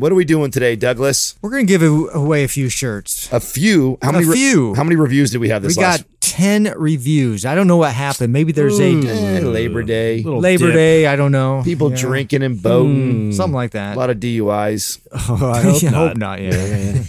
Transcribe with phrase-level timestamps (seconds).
[0.00, 1.34] What are we doing today, Douglas?
[1.42, 3.28] We're gonna give away a few shirts.
[3.32, 3.98] A few.
[4.00, 4.26] How A many?
[4.26, 4.74] re- few.
[4.76, 5.76] how many reviews did we have this?
[5.76, 6.46] We this got last?
[6.48, 7.44] ten reviews.
[7.44, 8.32] I don't know what happened.
[8.32, 10.22] Maybe there's Eh, a Labor Day.
[10.22, 10.74] Little Labor dip.
[10.74, 11.06] Day.
[11.06, 11.62] I don't know.
[11.64, 11.96] People Yeah.
[11.96, 13.32] drinking and boating.
[13.32, 13.96] something like that.
[13.96, 14.98] A lot of DUIs.
[15.12, 16.08] Oh, I hope Yeah, not.
[16.08, 16.40] hope not.
[16.48, 17.02] Yeah.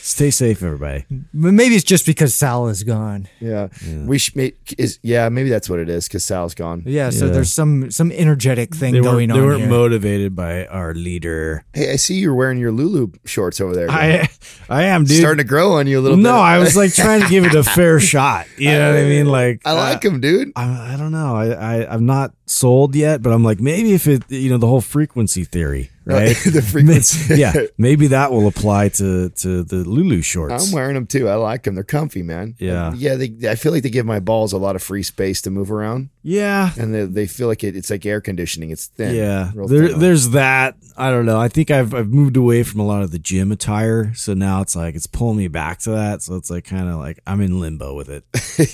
[0.00, 1.04] Stay safe, everybody.
[1.34, 3.28] but maybe it's just because Sal is gone.
[3.40, 3.68] Yeah.
[4.04, 6.82] We should make is yeah, maybe that's what it is cuz Sal's gone.
[6.86, 7.10] Yeah.
[7.10, 7.32] So Yeah.
[7.32, 9.68] there's some some energetic thing They going weren't, they on weren't here.
[9.68, 11.64] motivated by our leader.
[11.72, 13.90] Hey, I see you're wearing your Lulu shorts over there.
[13.90, 14.28] I
[14.68, 15.18] I am, dude.
[15.18, 16.22] starting to grow on you a little bit.
[16.22, 16.36] no.
[16.38, 18.00] I was like trying to give it a fair
[18.44, 18.58] shot.
[18.58, 19.26] You know what I mean?
[19.26, 20.52] Like I like uh, him, dude.
[20.56, 21.36] I, I don't know.
[21.36, 24.66] I, I I'm not sold yet, but I'm like maybe if it you know the
[24.66, 26.36] whole frequency theory, Uh, right?
[26.52, 27.34] the frequency.
[27.36, 30.68] yeah, maybe that will apply to to the Lulu shorts.
[30.68, 31.28] I'm wearing them too.
[31.28, 31.74] I like them.
[31.74, 32.54] They're comfy, man.
[32.58, 32.92] Yeah.
[32.94, 33.16] yeah.
[33.16, 35.72] They, I feel like they give my balls a lot of free space to move
[35.72, 38.70] around, yeah, and they, they feel like it, it's like air conditioning.
[38.70, 39.14] It's thin.
[39.16, 39.50] yeah.
[39.54, 40.76] There, thin there's that.
[40.96, 41.40] I don't know.
[41.40, 44.62] I think I've I've moved away from a lot of the gym attire, so now
[44.62, 46.22] it's like it's pulling me back to that.
[46.22, 48.24] So it's like kind of like I'm in limbo with it.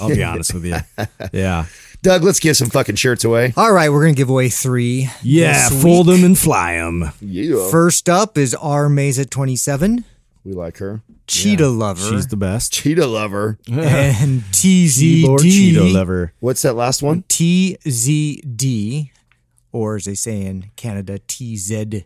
[0.01, 0.77] I'll be honest with you.
[1.33, 1.67] Yeah,
[2.03, 3.53] Doug, let's give some fucking shirts away.
[3.57, 5.09] All right, we're gonna give away three.
[5.23, 5.69] yeah.
[5.69, 7.11] this Fold them and fly them.
[7.21, 10.05] Yeah, First up is R Mesa 27,
[10.45, 11.03] we like her.
[11.29, 12.73] Cheetah Lover, She's the best.
[12.73, 13.59] Cheetah lover.
[13.69, 15.95] and Ybor Cheeto TZD.
[15.95, 16.33] lover.
[16.41, 17.23] What's that last one?
[17.29, 19.11] TZD,
[19.71, 22.05] or as they say in Canada, TZD.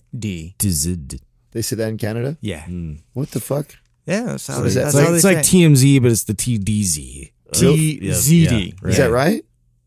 [0.59, 1.21] Tizid.
[1.53, 2.37] They say that in Canada.
[2.43, 2.97] Yeah, hmm.
[3.15, 3.75] What the fuck?
[4.05, 4.25] yeah.
[4.25, 4.93] That's how, What is they, that?
[4.93, 5.73] that's It's like, how they it's say like.
[5.75, 7.33] TMZ, but it's the TDZ.
[7.53, 8.85] TZD.
[8.85, 9.43] Is that right?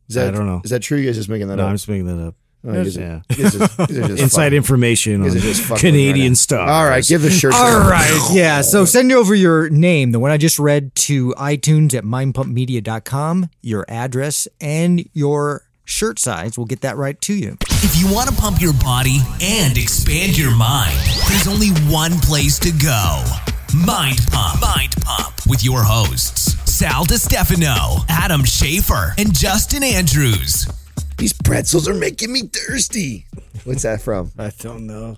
[0.10, 0.62] Is that, I don't know.
[0.64, 0.98] Is that true?
[0.98, 1.70] You guys just making that No, up?
[1.70, 2.36] I'm just making that up.
[2.68, 3.22] Oh, you guys are- Yeah.
[3.30, 5.80] you guys are- you guys are just Inside fucking- information guys on are just fucking
[5.80, 6.68] Canadian right stuff.
[6.68, 7.56] All right, give the shirts.
[7.56, 7.90] All away.
[7.90, 8.30] right.
[8.34, 8.62] Yeah.
[8.62, 13.86] So send over your name, the one I just read, to iTunes at mindpumpmedia.com, your
[13.88, 16.58] address, and your shirt size.
[16.58, 17.58] We'll get that right to you.
[17.82, 20.98] If you want to pump your body and expand your mind,
[21.30, 23.24] there's only one place to go.
[23.86, 24.62] Mind Pump.
[24.62, 30.66] Mind Pump with your hosts, Sal DiStefano, Adam Schafer, and Justin Andrews.
[31.18, 33.26] These pretzels are making me thirsty.
[33.66, 34.32] What's that from?
[34.40, 35.18] I don't know.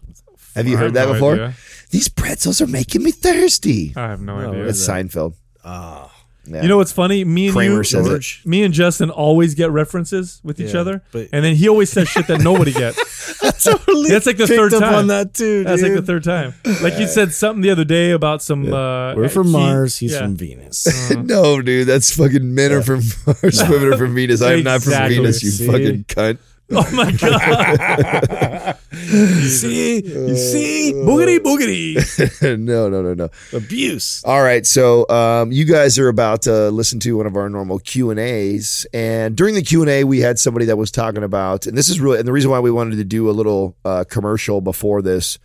[0.56, 1.34] Have you I heard have that no before?
[1.34, 1.54] idea.
[1.92, 3.94] These pretzels are making me thirsty.
[3.96, 4.70] I have no, idea.
[4.70, 5.36] It's Seinfeld.
[5.64, 6.12] Ah.
[6.54, 7.24] You know what's funny?
[7.24, 8.10] Me and Kramer you, says it.
[8.10, 11.70] George, me and Justin always get references with each Yeah, other, but- and then he
[11.70, 12.98] always says shit that nobody gets.
[13.64, 14.94] totally That's like the picked third up time.
[14.96, 15.64] on that too.
[15.64, 16.06] That's like the dude.
[16.08, 16.54] third time.
[16.82, 18.72] Like you said something the other day about some.
[18.72, 19.98] Uh, We're from he- Mars.
[19.98, 20.20] He's yeah.
[20.20, 21.12] from Venus.
[21.16, 24.42] no, dude, that's fucking men are from Mars, women are from Venus.
[24.42, 25.18] I am not from Exactly.
[25.18, 25.68] Venus, you See?
[25.68, 26.38] fucking cunt.
[26.74, 28.78] Oh my god!
[28.92, 32.58] you see, you see, boogity boogity.
[32.59, 33.30] no, no, no, no.
[33.54, 34.24] abuse.
[34.24, 37.80] All right, so um, you guys are about to listen to one of our normal
[37.80, 41.24] Q and A's, and during the Q and A, we had somebody that was talking
[41.24, 43.76] about, and this is really, and the reason why we wanted to do a little
[43.84, 45.38] uh, commercial before this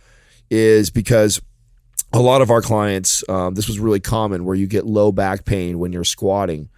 [0.49, 1.41] is because
[2.13, 5.43] a lot of our clients, um, this was really common, where you get low back
[5.45, 6.69] pain when you're squatting,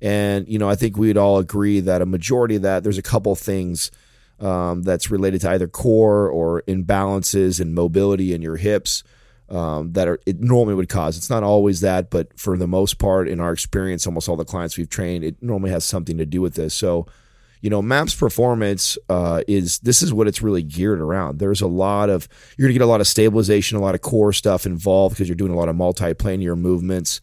[0.00, 3.02] and you know, I think we'd all agree that a majority of that, there's a
[3.02, 3.90] couple things
[4.40, 9.02] um, that's related to either core or imbalances and mobility in your hips
[9.50, 11.16] um, that are it normally would cause.
[11.16, 14.44] It's not always that, but for the most part, in our experience, almost all the
[14.44, 16.74] clients we've trained, it normally has something to do with this.
[16.74, 17.06] So,
[17.62, 21.38] you know, MAPS performance uh, is this is what it's really geared around.
[21.38, 24.32] There's a lot of you're gonna get a lot of stabilization, a lot of core
[24.32, 27.20] stuff involved because you're doing a lot of multi-planar movements,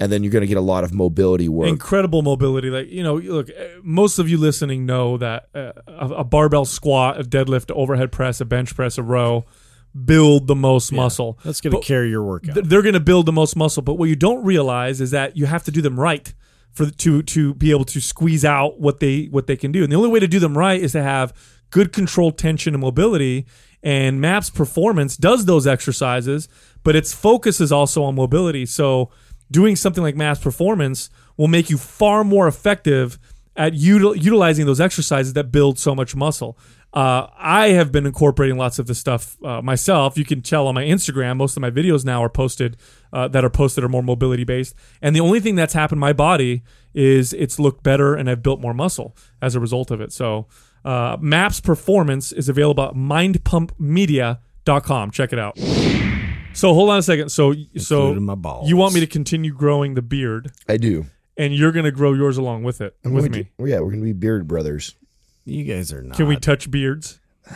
[0.00, 1.68] and then you're gonna get a lot of mobility work.
[1.68, 2.70] Incredible mobility.
[2.70, 6.64] Like you know, look, uh, most of you listening know that uh, a, a barbell
[6.64, 9.44] squat, a deadlift, overhead press, a bench press, a row
[10.04, 11.38] build the most muscle.
[11.44, 12.54] That's gonna carry your workout.
[12.54, 13.82] Th- they're going to build the most muscle.
[13.82, 16.34] But what you don't realize is that you have to do them right
[16.72, 19.82] for to to be able to squeeze out what they what they can do.
[19.82, 21.32] And the only way to do them right is to have
[21.70, 23.46] good control, tension and mobility.
[23.82, 26.48] And MAPS Performance does those exercises,
[26.82, 28.64] but its focus is also on mobility.
[28.64, 29.10] So
[29.54, 33.20] doing something like MAPS Performance will make you far more effective
[33.56, 36.58] at util- utilizing those exercises that build so much muscle.
[36.92, 40.18] Uh, I have been incorporating lots of this stuff uh, myself.
[40.18, 42.76] You can tell on my Instagram, most of my videos now are posted
[43.12, 44.74] uh, that are posted are more mobility based.
[45.00, 48.60] And the only thing that's happened my body is it's looked better and I've built
[48.60, 50.12] more muscle as a result of it.
[50.12, 50.48] So,
[50.84, 55.12] uh, MAPS Performance is available at mindpumpmedia.com.
[55.12, 55.56] Check it out.
[56.54, 57.28] So hold on a second.
[57.30, 58.68] So so Including my balls.
[58.68, 61.06] you want me to continue growing the beard, I do.
[61.36, 63.70] and you're going to grow yours along with it I'm with gonna me.
[63.70, 64.94] yeah, we're gonna be beard brothers.
[65.44, 66.16] You guys are not.
[66.16, 67.20] Can we touch beards?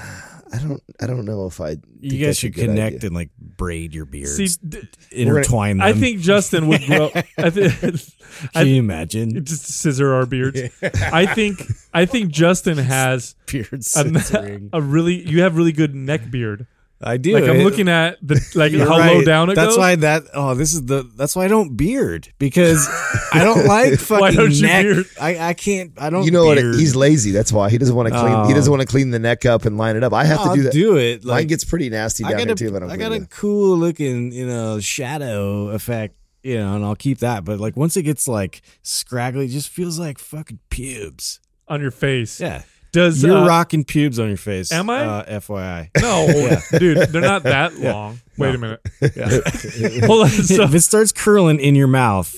[0.51, 0.83] I don't.
[0.99, 1.75] I don't know if I.
[1.75, 3.07] think You that's guys a should good connect idea.
[3.09, 4.81] and like braid your beards, See, d-
[5.13, 5.87] intertwine them.
[5.87, 7.11] I think Justin would grow.
[7.39, 7.75] I think.
[8.55, 10.59] Can you imagine just scissor our beards.
[10.83, 11.61] I think.
[11.93, 14.71] I think Justin has beards a, scissoring?
[14.73, 15.17] a really.
[15.29, 16.67] You have really good neck beard.
[17.01, 17.33] I do.
[17.33, 19.77] Like I'm It- looking at the like You're how low down it that's goes.
[19.77, 20.23] That's why that.
[20.35, 21.09] Oh, this is the.
[21.17, 22.89] That's why I don't beard because
[23.33, 24.83] I don't like fucking Why don't you neck.
[24.85, 25.07] beard?
[25.21, 25.93] I, I can't.
[25.97, 26.25] I don't.
[26.25, 26.59] You know what?
[26.59, 27.31] He's lazy.
[27.31, 28.47] That's why he doesn't want to clean.
[28.47, 28.55] He Oh.
[28.55, 30.13] doesn't want to clean the neck up and line it up.
[30.13, 30.73] I have I'll to do that.
[30.73, 31.25] do it.
[31.25, 32.67] Mine Like gets pretty nasty I down got here a, too.
[32.69, 33.31] If I don't I clean got a it.
[33.31, 36.17] cool looking, you know, shadow effect.
[36.43, 37.45] You know, and I'll keep that.
[37.45, 41.39] But like once it gets like scraggly, it just feels like fucking pubes.
[41.69, 42.41] on your face.
[42.41, 42.63] Yeah,
[42.93, 44.73] Does you're uh, rocking pubes on your face.
[44.73, 45.05] Am I?
[45.05, 45.91] Uh, FYI.
[46.01, 48.21] No, dude, they're not that long.
[48.37, 48.81] Wait a minute.
[50.05, 50.31] Hold on.
[50.31, 52.35] So if it starts curling in your mouth,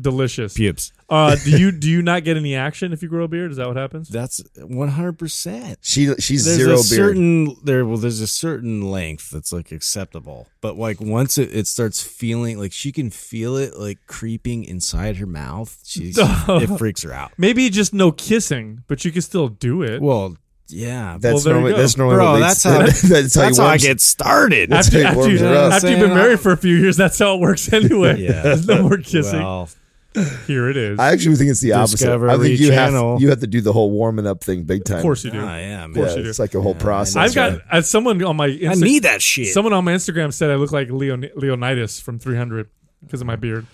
[0.00, 0.54] delicious.
[0.54, 0.92] pubes.
[1.08, 3.50] Uh, do you do you not get any action if you grow a beard?
[3.50, 4.08] Is that what happens?
[4.08, 5.78] That's one hundred percent.
[5.82, 6.84] She she's There's zero a beard.
[6.84, 7.84] certain there.
[7.84, 12.58] Well, there's a certain length that's like acceptable, but like once it, it starts feeling
[12.58, 17.32] like she can feel it like creeping inside her mouth, she's it freaks her out.
[17.36, 20.00] Maybe just no kissing, but you can still do it.
[20.00, 20.36] Well,
[20.68, 23.02] yeah, That's there you normally that's normally bro, that's how that's
[23.34, 24.70] how, that's you how I get started.
[24.70, 27.40] That's after, after, you, after you've been married for a few years, that's how it
[27.40, 28.18] works anyway.
[28.20, 28.56] Yeah.
[28.66, 29.40] No more kissing.
[29.40, 29.68] Well,
[30.46, 30.98] Here it is.
[30.98, 32.08] I actually think it's the opposite.
[32.28, 33.12] I think you Channel.
[33.14, 34.98] have you have to do the whole warming up thing big time.
[34.98, 35.40] of course you do.
[35.40, 35.94] ah, yeah, man.
[35.94, 36.28] course yeah, you do.
[36.30, 37.16] it's like a whole process.
[37.16, 37.60] I've got right?
[37.70, 39.48] as someone on my I need that shit.
[39.54, 42.68] someone on my Instagram said I look like Leon, Leonidas from 300
[43.02, 43.66] because of my beard.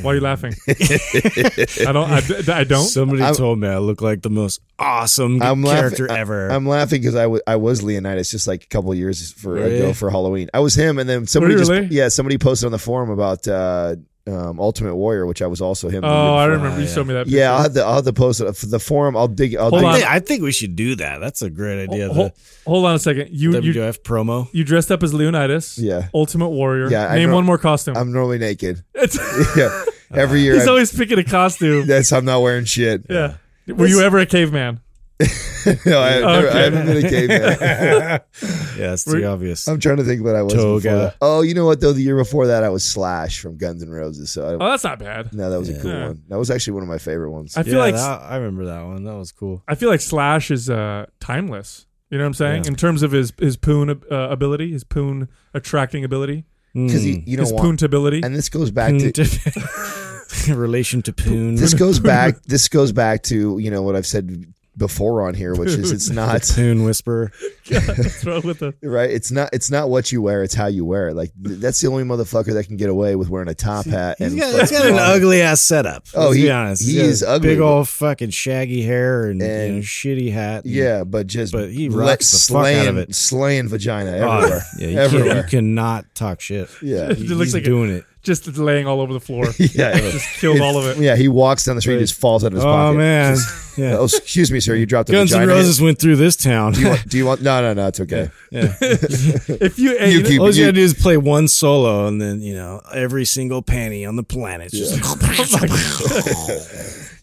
[0.00, 0.54] Why are you laughing?
[0.68, 2.10] I don't.
[2.10, 2.86] I, I don't.
[2.86, 6.48] Somebody I'm- told me I look like the most awesome I'm character laughing, ever.
[6.48, 9.52] I'm laughing because I wa- I was Leonidas just like a couple of years for
[9.52, 9.76] Really?
[9.80, 10.48] ago for Halloween.
[10.54, 11.88] I was him, and then somebody Were just really?
[11.88, 13.96] yeah somebody posted on the forum about uh,
[14.26, 16.04] um, Ultimate Warrior, which I was also him.
[16.04, 16.56] oh, I before.
[16.58, 16.92] remember you yeah.
[16.94, 17.26] showed me that.
[17.26, 17.62] Yeah, I'll picture.
[17.62, 19.16] have to I'll have to post it for the forum.
[19.16, 19.56] I'll dig.
[19.56, 19.86] I'll Hold dig.
[19.88, 19.94] on.
[19.94, 21.18] I think, I think we should do that.
[21.20, 22.12] That's a great idea.
[22.12, 22.40] Hold, the
[22.70, 23.30] hold on a second.
[23.32, 24.48] You you WWF promo.
[24.52, 25.78] you dressed up as Leonidas.
[25.78, 26.08] Yeah.
[26.14, 26.88] Ultimate Warrior.
[26.90, 27.96] Yeah, I Name know- one more costume.
[27.96, 28.84] I'm normally naked.
[29.56, 30.54] Yeah, every year.
[30.54, 31.86] he's I, always picking a costume.
[31.86, 33.04] that's I'm not wearing shit.
[33.10, 33.34] Yeah.
[33.66, 34.80] Were you ever a caveman?
[35.86, 36.58] no, I, I've never, Okay.
[36.58, 38.20] I haven't been a caveman.
[38.78, 39.68] Yeah, it's Were- too obvious.
[39.68, 40.54] I'm trying to think what I was.
[40.54, 40.82] Toga.
[40.82, 41.12] Before.
[41.20, 41.92] Oh, you know what though?
[41.92, 44.32] The year before that, I was Slash from Guns N' Roses.
[44.32, 45.32] So I, Oh, that's not bad.
[45.34, 46.06] no, that was a cool Yeah.
[46.08, 46.22] one.
[46.28, 47.56] That was actually one of my favorite ones.
[47.56, 49.04] I feel yeah, like that- I remember that one.
[49.04, 49.62] That was cool.
[49.68, 51.86] I feel like Slash is uh, timeless.
[52.10, 52.64] You know what I'm saying?
[52.64, 52.70] Yeah.
[52.70, 57.26] In terms of his his poon uh, ability, his poon attracting ability, Because Mm.
[57.26, 57.62] you know his what?
[57.62, 58.20] poontability.
[58.24, 61.54] And this goes back to to relation to Poon.
[61.56, 62.42] this goes back.
[62.44, 64.46] This goes back to you know what I've said
[64.76, 67.30] before on here, which is it's not Poon whisperer.
[67.68, 68.74] What's wrong with the?
[68.82, 69.10] right.
[69.10, 69.50] It's not.
[69.52, 70.42] It's not what you wear.
[70.42, 71.14] It's how you wear it.
[71.14, 74.16] Like th- that's the only motherfucker that can get away with wearing a top hat.
[74.18, 76.04] He's and got, he's got an ugly ass setup.
[76.14, 76.82] Oh, let's he- be honest.
[76.88, 80.64] he is ugly, Big old fucking shaggy hair and, you know, shitty hat.
[80.64, 83.14] and- Yeah, but just But he rocks the fuck out slaying, of it.
[83.14, 84.62] slaying vagina Oh, everywhere.
[84.78, 85.34] yeah, you, everywhere.
[85.34, 86.68] Can't, you cannot talk shit.
[86.82, 88.04] yeah, It He- looks he's like it- doing it.
[88.22, 89.46] Just laying all over the floor.
[89.58, 89.98] yeah.
[89.98, 91.02] Just killed all of it.
[91.02, 92.90] Yeah, he walks down the street, and just falls out of his pocket.
[92.90, 93.96] Oh man, Just- yeah.
[93.98, 94.74] oh, excuse me, sir.
[94.76, 95.56] You dropped a Guns N' vagina.
[95.58, 96.72] Roses went through this town.
[96.74, 97.08] Do you want?
[97.08, 97.42] Do you want?
[97.42, 97.86] No, no, no.
[97.88, 98.30] It's okay.
[98.52, 98.74] yeah.
[98.80, 102.06] If you, hey, You you know- keep- All you gotta do is play one solo,
[102.06, 104.70] and then you know every single panty on the planet.
[104.70, 104.96] Just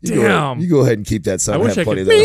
[0.02, 0.60] You go, Damn.
[0.60, 1.42] you go ahead and keep that.
[1.42, 1.56] Son.
[1.56, 2.20] I I wish have I plenty could- of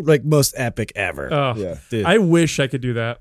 [0.00, 0.06] those.
[0.06, 1.32] like most epic ever.
[1.32, 1.76] Oh, Yeah.
[1.90, 2.04] Dude.
[2.06, 3.20] I wish I could do that.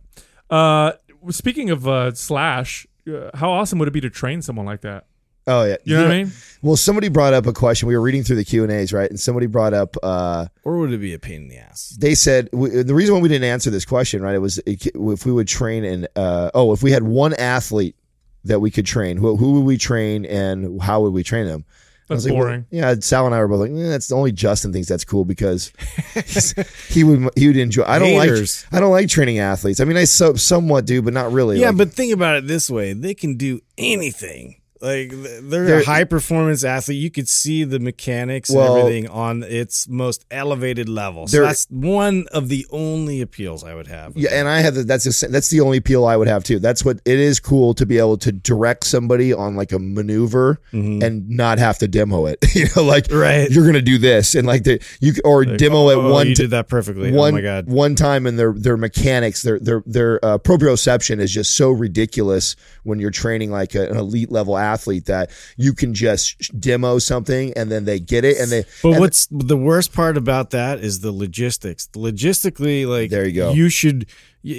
[0.49, 0.93] Uh,
[1.29, 5.05] speaking of uh, Slash, uh, how awesome would it be to train someone like that?
[5.47, 5.77] Oh yeah.
[5.83, 6.31] You know what I mean?
[6.61, 7.87] Well, somebody brought up a question.
[7.87, 9.09] We were reading through the Q and A's, right?
[9.09, 9.95] And somebody brought up.
[10.03, 11.97] uh or would it be a pain in the ass?
[11.99, 14.35] They said we, the reason why we didn't answer this question, right?
[14.35, 16.07] It was if we would train in.
[16.15, 17.95] Uh, oh, if we had one athlete
[18.43, 21.65] that we could train, who, who would we train and how would we train them?
[22.11, 22.65] That's like, well, boring.
[22.71, 25.25] yeah, Sal and I were both like, eh, that's the only Justin thinks that's cool
[25.25, 25.71] because
[26.89, 27.83] he would he would enjoy.
[27.83, 28.65] I don't Haters.
[28.71, 29.79] like I don't like training athletes.
[29.79, 31.59] I mean, I so, somewhat do, but not really.
[31.59, 34.60] Yeah, Like, but think about it this way: they can do anything.
[34.81, 36.97] Like they're, They're- a high performance athlete.
[36.97, 41.27] You could see the mechanics Well- and everything on its most elevated level.
[41.27, 44.17] So that's one of the only appeals I would have.
[44.17, 46.57] Yeah, and I have the, that's the, that's the only appeal I would have too.
[46.59, 50.59] That's what it is cool to be able to direct somebody on like a maneuver
[50.71, 52.39] and not have to demo it.
[52.55, 53.17] you know, like Mm-hmm.
[53.19, 53.49] Right.
[53.51, 56.43] you're gonna do this and like the you or demo it Oh, one you t-
[56.43, 57.11] did that perfectly.
[57.11, 57.67] one oh my god.
[57.67, 62.55] one time and their their mechanics their their their uh, proprioception is just so ridiculous
[62.83, 67.53] when you're training like a, an elite level athlete that you can just demo something
[67.55, 70.79] and then they get it and they But and what's the worst part about that
[70.79, 71.87] is the logistics.
[71.93, 73.51] Logistically, like There you go.
[73.51, 74.05] You should.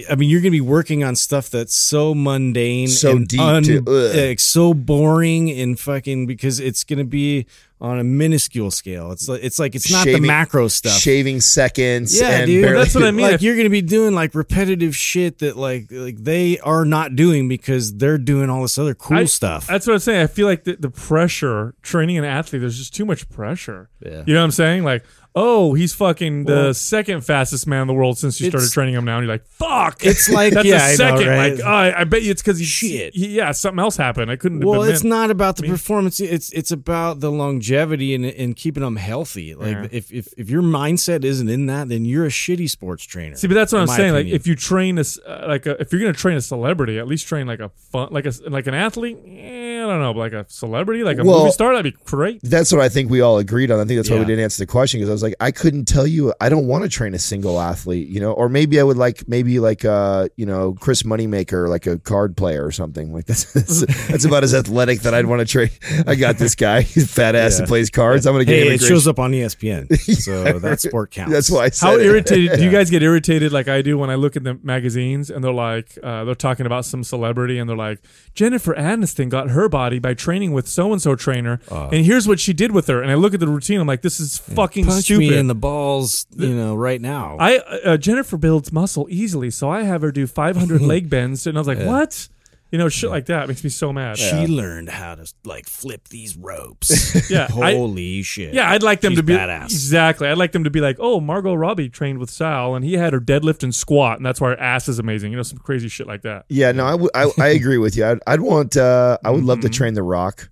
[0.08, 3.40] I mean, you're going to be working on stuff that's so mundane, So and deep
[3.40, 3.64] un-.
[3.88, 4.14] Ugh.
[4.14, 7.46] like, so boring, and fucking because it's going to be
[7.82, 9.10] on a minuscule scale.
[9.10, 10.98] It's like it's like it's not Shaving- the macro stuff.
[11.00, 12.62] shaving seconds Yeah, and dude.
[12.62, 13.30] barely- That's what I mean.
[13.32, 17.16] like you're going to be doing like repetitive shit that like like they are not
[17.16, 19.66] doing because they're doing all this other cool I- stuff.
[19.66, 20.22] That's what I'm saying.
[20.22, 23.90] I feel like the, the pressure training an athlete, there's just too much pressure.
[24.00, 24.22] Yeah.
[24.26, 24.84] You know what I'm saying?
[24.84, 28.94] Like, oh, he's fucking the second fastest man in the world since you started training
[28.94, 29.16] him now.
[29.18, 30.04] And you're like, fuck.
[30.04, 31.28] It's like- that's yeah, a I know, second.
[31.28, 31.54] right?
[31.54, 33.14] Like, oh, I, I bet you it's because he's Shit.
[33.14, 34.30] he- yeah, something else happened.
[34.30, 34.60] I couldn't.
[34.64, 35.10] Well, have been it's meant.
[35.10, 36.20] not about the performance.
[36.20, 39.54] It's it's about the longevity and, and keeping them healthy.
[39.54, 39.88] Like Yeah.
[39.90, 43.36] if, if if your mindset isn't in that, then you're a shitty sports trainer.
[43.36, 44.12] See, but that's what I'm my saying.
[44.12, 47.06] Like, if you train this, uh, like, a, if you're gonna train a celebrity, at
[47.06, 49.18] least train like a fun, like a like an athlete.
[49.26, 52.40] Eh, I don't know, like a celebrity, like a Well- movie star, that'd be great.
[52.42, 53.80] That's what I think we all agreed on.
[53.80, 55.86] I think that's why we didn't answer the question because I was like, I couldn't
[55.86, 56.32] tell you.
[56.40, 59.26] I don't want to train a single athlete, you know, or maybe I would like
[59.28, 63.12] maybe like uh you know Chris Moneymaker, like a card player or something.
[63.12, 65.70] Like that's that's, that's about as athletic that I'd want to train.
[66.06, 68.26] I got this guy, he's fat ass that plays cards.
[68.26, 68.72] I'm gonna get hey, him.
[68.72, 71.32] a it great- shows up on ESPN, so that sport counts.
[71.32, 72.02] That's why I said How it.
[72.06, 75.30] irritated do you guys get irritated like I do when I look at the magazines
[75.30, 78.00] and they're like uh, they're talking about some celebrity and they're like
[78.34, 82.40] Jennifer Aniston got her body by training with so and so trainer and here's what
[82.40, 84.86] she did with her and I look at the routine I'm like this is fucking
[84.86, 85.30] punch stupid.
[85.30, 87.36] me in the balls, you know, right now.
[87.38, 91.56] I uh, Jennifer builds muscle easily so I have her do 500 leg bends and
[91.56, 92.28] I was like what
[92.70, 94.16] you know shit like that makes me so mad.
[94.16, 97.12] she learned how to like flip these ropes.
[97.30, 98.54] Yeah, I- holy shit.
[98.54, 99.64] Yeah, I'd like them She's to be badass.
[99.64, 100.26] exactly.
[100.28, 103.12] I'd like them to be like, oh, Margot Robbie trained with Sal, and he had
[103.12, 105.30] her deadlift and squat, and that's why her ass is amazing.
[105.32, 106.46] You know, some crazy shit like that.
[106.48, 108.04] Yeah, no, I, w- I, I agree with you.
[108.06, 108.76] I'd, I'd want.
[108.76, 109.68] Uh, I would love Mm-hmm.
[109.68, 110.48] to train the Rock,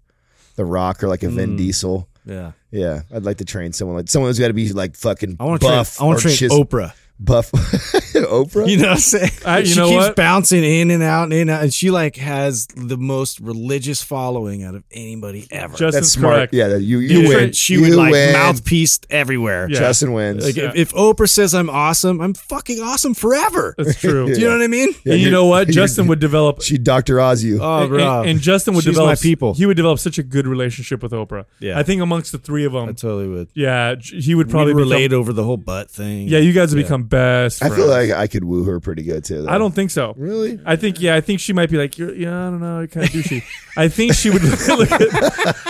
[0.57, 1.35] the Rock, or like a Mm.
[1.37, 2.07] Vin Diesel.
[2.25, 2.53] Yeah.
[2.71, 5.45] Yeah, I'd like to train someone like someone who's got to be like fucking I
[5.45, 5.79] want to train.
[5.79, 6.01] buff.
[6.01, 6.93] I want to train Oprah.
[7.25, 7.51] Buff.
[7.53, 8.69] Oprah.
[8.69, 9.31] You know what I'm saying?
[9.47, 10.17] I- you she know keeps what?
[10.17, 14.03] bouncing in and out and in and out, and she like has the most religious
[14.03, 15.73] following out of anybody ever.
[15.77, 16.35] Justin's That's smart.
[16.35, 16.55] correct.
[16.55, 17.37] Yeah, you you You win.
[17.39, 18.33] would- she You would like win.
[18.33, 19.69] mouthpiece everywhere.
[19.71, 19.79] Yeah.
[19.79, 20.45] Justin wins.
[20.45, 20.71] Like Yeah.
[20.71, 23.75] if, if Oprah says I'm awesome, I'm fucking awesome forever.
[23.79, 24.27] That's true.
[24.35, 24.89] Do you know what I mean?
[25.05, 25.69] Yeah, and you know what?
[25.69, 26.63] Justin would develop.
[26.63, 27.21] She Dr.
[27.21, 27.61] Oz you.
[27.63, 28.21] Oh, and, bro.
[28.21, 29.11] and- and Justin would She's develop.
[29.11, 29.55] my people.
[29.55, 31.45] He would develop such a good relationship with Oprah.
[31.59, 31.79] Yeah.
[31.79, 33.49] I think amongst the three of them, I totally would.
[33.55, 36.29] yeah, he would Probably probably relate become, over the whole butt thing.
[36.29, 37.63] Yeah, you guys would become best.
[37.63, 38.11] I feel friends.
[38.11, 39.43] like I could woo her pretty good too.
[39.43, 39.49] Though.
[39.51, 40.15] I don't think so.
[40.17, 40.59] really.
[40.65, 43.05] I think yeah, I think she might be like you're yeah, I don't know, kind
[43.07, 43.43] of douchey.
[43.77, 45.03] I think she would look at.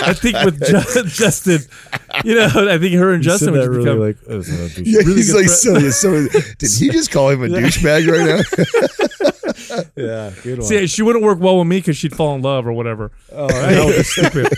[0.02, 1.60] I think with Ju- Justin,
[2.24, 3.98] you know, I think her and You Justin said would that just really become.
[4.00, 4.16] like.
[4.28, 4.86] oh, it's not a douche.
[4.86, 5.46] Yeah, Really he's good like
[5.80, 5.92] friend.
[5.94, 6.40] so, so.
[6.58, 9.86] Did he just call him a douchebag right now?
[9.96, 10.66] yeah, good one.
[10.66, 13.10] See, she wouldn't work well with me because she'd fall in love or whatever.
[13.32, 14.48] Oh, that would be stupid.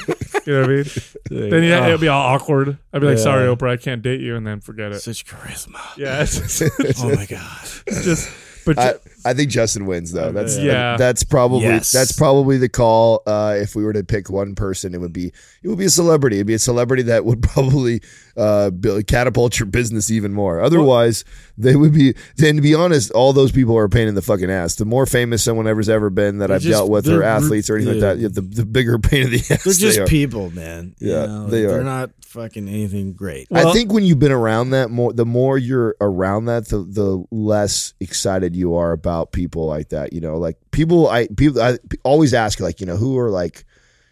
[0.44, 0.84] You know what I mean?
[1.50, 2.76] Then yeah, it'd be all awkward.
[2.92, 3.22] I'd be like, Yeah.
[3.22, 5.00] "Sorry, Oprah, I can't date you," and then forget it.
[5.00, 5.80] Such charisma.
[5.96, 6.62] Yeah, it's
[7.02, 7.68] Oh my god.
[8.02, 8.28] just
[8.66, 8.94] but I,
[9.24, 10.32] I think Justin wins though.
[10.32, 10.96] That's Yeah.
[10.96, 11.90] That's probably Yes.
[11.92, 13.22] that's probably the call.
[13.26, 15.90] Uh, if we were to pick one person, it would be it would be a
[15.90, 16.36] celebrity.
[16.36, 18.00] It'd be a celebrity that would probably
[18.36, 20.60] uh, build, catapult your business even more.
[20.60, 21.24] Otherwise,
[21.58, 22.14] they would be.
[22.38, 24.76] Then to be honest, all those people are a pain in the fucking ass.
[24.76, 27.76] The more famous someone ever's ever been that I've just- dealt with, or athletes or
[27.76, 28.12] anything yeah.
[28.12, 29.64] like that, the, the bigger pain in the ass.
[29.64, 30.06] They're they just are.
[30.06, 30.94] people, man.
[30.98, 31.84] You Yeah, know, they They're are.
[31.84, 33.48] not fucking anything great.
[33.50, 36.78] Well- I think when you've been around that more, the more you're around that, the
[36.78, 40.12] the less excited you are about people like that.
[40.12, 43.64] You know, like people, I people I always ask like, you know, who are like,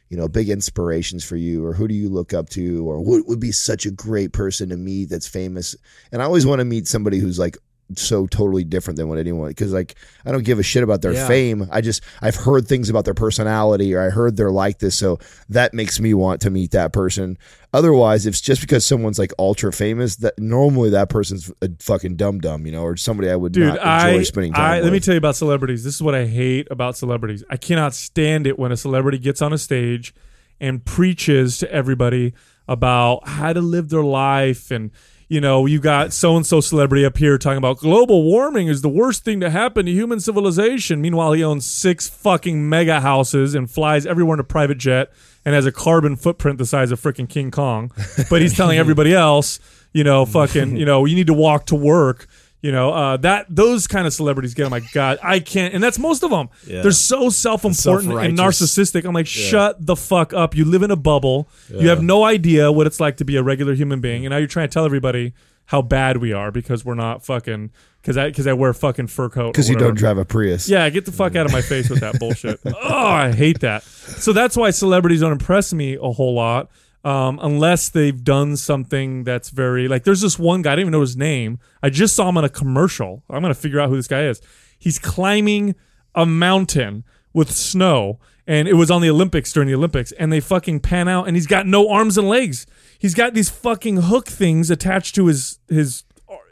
[0.08, 3.28] you know, big inspirations for you, or who do you look up to, or what
[3.28, 5.76] would be such a great person to meet that's famous.
[6.10, 7.56] And I always want to meet somebody who's like
[7.98, 9.94] so totally different than what anyone because like
[10.24, 11.26] I don't give a shit about their Yeah.
[11.26, 11.68] fame.
[11.70, 15.18] I just I've heard things about their personality or I heard they're like this, so
[15.48, 17.38] that makes me want to meet that person.
[17.72, 22.16] Otherwise, if it's just because someone's like ultra famous, that normally that person's a fucking
[22.16, 24.76] dumb dumb, you know, or somebody I would dude, not enjoy I, spending time I
[24.76, 24.84] with.
[24.84, 25.84] let me tell you about celebrities.
[25.84, 27.44] This is what I hate about celebrities.
[27.48, 30.12] I cannot stand it when a celebrity gets on a stage
[30.60, 32.34] and preaches to everybody
[32.68, 34.90] about how to live their life and
[35.30, 38.82] you know, you got so and so celebrity up here talking about global warming is
[38.82, 41.00] the worst thing to happen to human civilization.
[41.00, 45.12] Meanwhile, he owns six fucking mega houses and flies everywhere in a private jet
[45.44, 47.92] and has a carbon footprint the size of freaking King Kong.
[48.28, 49.60] But he's telling everybody else,
[49.92, 52.26] you know, fucking, you know, you need to walk to work.
[52.62, 55.18] You know, uh, that those kind of celebrities get on my god.
[55.22, 56.50] I can't, and that's most of them.
[56.66, 56.82] Yeah.
[56.82, 59.04] They're so self-important and narcissistic.
[59.06, 60.54] I'm like, shut the fuck up.
[60.54, 61.48] You live in a bubble.
[61.70, 64.36] You have no idea what it's like to be a regular human being, and now
[64.38, 65.32] you're trying to tell everybody
[65.66, 67.70] how bad we are because we're not fucking
[68.02, 69.52] because I because I wear a fucking fur coat.
[69.52, 70.68] because you don't drive a Prius.
[70.68, 72.60] Yeah, get the fuck out of my face with that bullshit.
[72.66, 73.84] Oh, I hate that.
[73.84, 76.70] So that's why celebrities don't impress me a whole lot.
[77.02, 80.92] Um, unless they've done something that's very like there's this one guy, I didn't even
[80.92, 81.58] know his name.
[81.82, 83.22] I just saw him on a commercial.
[83.30, 84.42] I'm gonna figure out who this guy is.
[84.78, 85.74] He's climbing
[86.14, 90.40] a mountain with snow, and it was on the Olympics during the Olympics, and they
[90.40, 92.66] fucking pan out, and he's got no arms and legs.
[92.98, 96.04] He's got these fucking hook things attached to his his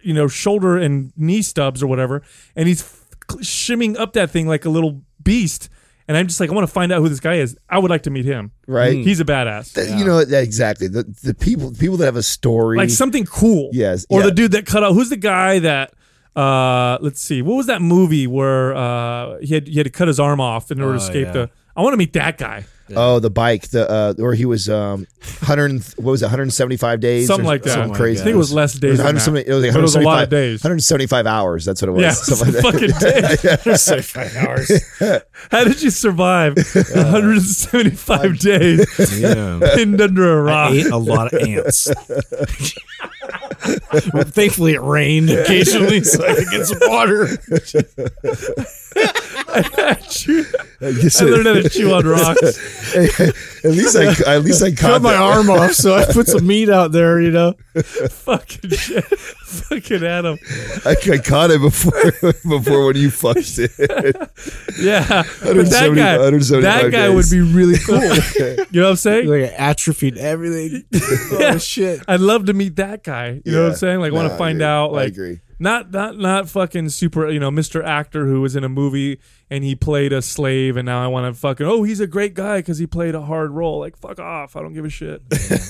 [0.02, 2.22] you know shoulder and knee stubs or whatever,
[2.56, 5.68] and he's f- shimming up that thing like a little beast.
[6.08, 7.56] And I'm just like, I want to find out who this guy is.
[7.68, 8.50] I would like to meet him.
[8.66, 8.94] Right.
[8.96, 9.74] He's a badass.
[9.74, 10.88] That- You know that exactly.
[10.88, 12.78] The the people people that have a story.
[12.78, 13.70] like something cool.
[13.72, 14.26] Yes, Or yeah.
[14.26, 14.94] the dude that cut out.
[14.94, 15.92] Who's the guy that?
[16.36, 17.42] Uh, let's see.
[17.42, 20.70] What was that movie where uh he had he had to cut his arm off
[20.70, 21.32] in order to Oh, escape yeah.
[21.32, 21.50] the?
[21.78, 22.64] I want to meet that guy.
[22.96, 25.06] Oh, the bike, the uh, where he was um,
[25.42, 27.70] hundred what was it, 175 days, Something or like that.
[27.74, 28.22] something crazy.
[28.22, 28.92] I think it was less It days.
[28.92, 30.64] was 170 it was like it was a lot of 175 days.
[30.64, 31.64] 175 hours.
[31.66, 32.02] That's what it was.
[32.02, 33.60] Yeah, Something like fucking that.
[33.64, 33.82] days.
[33.82, 34.72] Say five hours.
[35.52, 39.60] How did you survive 175 days Yeah.
[39.74, 40.70] pinned under a rock?
[40.72, 41.88] I ate a lot of ants.
[43.60, 47.26] Thankfully, it rained occasionally, so I could get some water.
[50.08, 50.44] Chew-
[50.80, 52.42] I guess I learned how to chew on rocks.
[52.96, 56.68] at least I at least I Cut my arm off, so I put some meat
[56.68, 57.20] out there.
[57.20, 59.04] You know, Fucking shit.
[59.04, 60.38] Fucking Adam.
[60.84, 62.12] I, I caught it before
[62.48, 63.70] before when you fucked it.
[64.78, 65.24] Yeah.
[65.42, 68.02] But that guy, that guy would be really cool.
[68.02, 69.26] You know what I'm saying?
[69.28, 70.84] like atrophied everything.
[70.92, 71.00] Yeah.
[71.54, 72.02] Oh shit!
[72.06, 73.40] I'd love to meet that guy.
[73.48, 74.00] You know what I'm saying?
[74.00, 74.64] Like, No, want to find agree.
[74.66, 75.40] out, I like, agree.
[75.58, 77.84] not not not fucking super, you know, Mr.
[77.84, 79.18] Actor who was in a movie
[79.50, 82.34] and he played a slave, and now I want to fucking, oh, he's a great
[82.34, 83.78] guy because he played a hard role.
[83.80, 85.22] Like, fuck off, I don't give a shit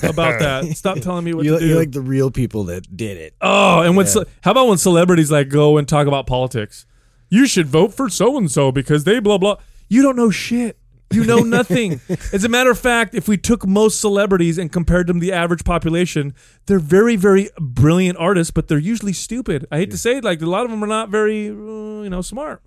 [0.03, 0.65] about that.
[0.75, 1.67] Stop telling me what You, to do.
[1.67, 3.35] you like the real people that did it.
[3.41, 6.85] oh, and when ce- how about when celebrities like go and talk about politics?
[7.29, 9.57] You should vote for so and so because they blah blah.
[9.87, 10.78] You don't know shit.
[11.11, 12.01] You know nothing.
[12.33, 15.33] As a matter of fact, if we took most celebrities and compared them to the
[15.33, 16.33] average population,
[16.67, 19.65] they're very, very brilliant artists, but they're usually stupid.
[19.71, 22.09] I hate to say it, like a lot of them are not very, uh, you
[22.09, 22.61] know, smart.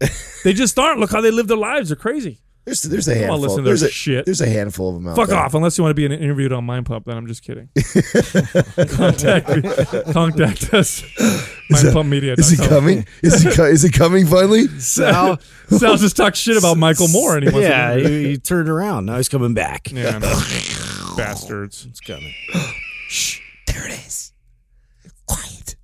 [0.44, 0.98] they just aren't.
[1.00, 1.90] Look how they live their lives.
[1.90, 2.40] They're crazy.
[2.64, 3.38] There's there's a handful.
[3.38, 4.24] listen to there's their a shit.
[4.24, 5.38] There's a handful of them out Fuck there.
[5.38, 7.06] off, unless you want to be in- interviewed on Mind Pump.
[7.06, 7.68] Then I'm just kidding.
[8.94, 9.62] contact me.
[10.12, 11.02] Contact us.
[11.72, 12.38] MindPumpMedia.
[12.38, 13.04] Is he coming?
[13.22, 14.68] Is he co- is he coming finally?
[14.78, 15.40] Sal,
[15.70, 18.08] Sal just talked shit about Michael Moore, and he wants Yeah, to.
[18.08, 19.06] he, he turned around.
[19.06, 19.90] Now he's coming back.
[19.90, 21.14] Yeah, I know.
[21.16, 21.84] bastards.
[21.90, 22.32] It's coming.
[23.66, 24.32] There it is.
[25.26, 25.76] Quiet.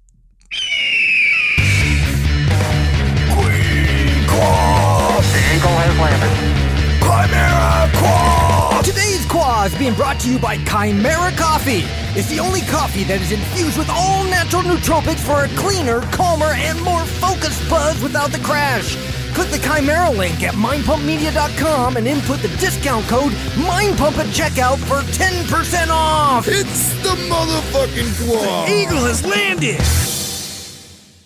[8.84, 11.85] Today's Quah is being brought to you by Kimera Koffee.
[12.14, 16.52] It's the only coffee that is infused with all natural nootropics for a cleaner, calmer,
[16.52, 18.96] and more focused buzz without the crash.
[19.33, 25.00] Click the Kimera link at mindpumpmedia.com and input the discount code MINDPUMP at checkout for
[25.16, 26.46] 10% off.
[26.46, 28.68] It's the motherfucking quad.
[28.68, 29.80] Eagle has landed.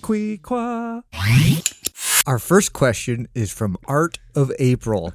[0.02, 1.02] Queequa.
[2.24, 5.12] Our first question is from Art of April.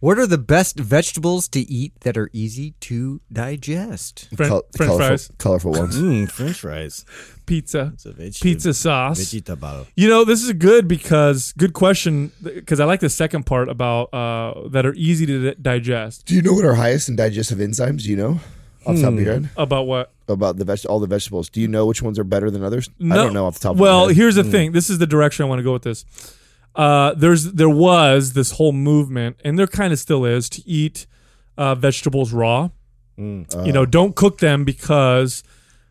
[0.00, 4.28] What are the best vegetables to eat that are easy to digest?
[4.36, 5.98] Fren- Col- French colorful, fries, colorful ones.
[5.98, 7.04] Mm, French fries.
[7.46, 9.18] pizza, It's a pizza sauce.
[9.20, 9.86] Veggie tabaro.
[9.96, 14.14] You know, this is good because good question because I like the second part about
[14.14, 16.26] uh, that are easy to digest.
[16.26, 18.02] Do you know what are highest in digestive enzymes?
[18.02, 18.40] Do you know
[18.86, 20.12] off the top of your head About what?
[20.28, 21.48] about the veg- all the vegetables?
[21.48, 22.88] Do you know which ones are better than others?
[23.02, 23.76] I don't know off the top.
[23.76, 24.06] Well, of my head.
[24.06, 24.70] Well, here's the thing.
[24.72, 26.04] This is the direction I want to go with this.
[26.74, 31.06] Uh, there's there was this whole movement, and there kind of still is, to eat
[31.56, 32.70] uh, vegetables raw.
[33.64, 35.42] You know, don't cook them because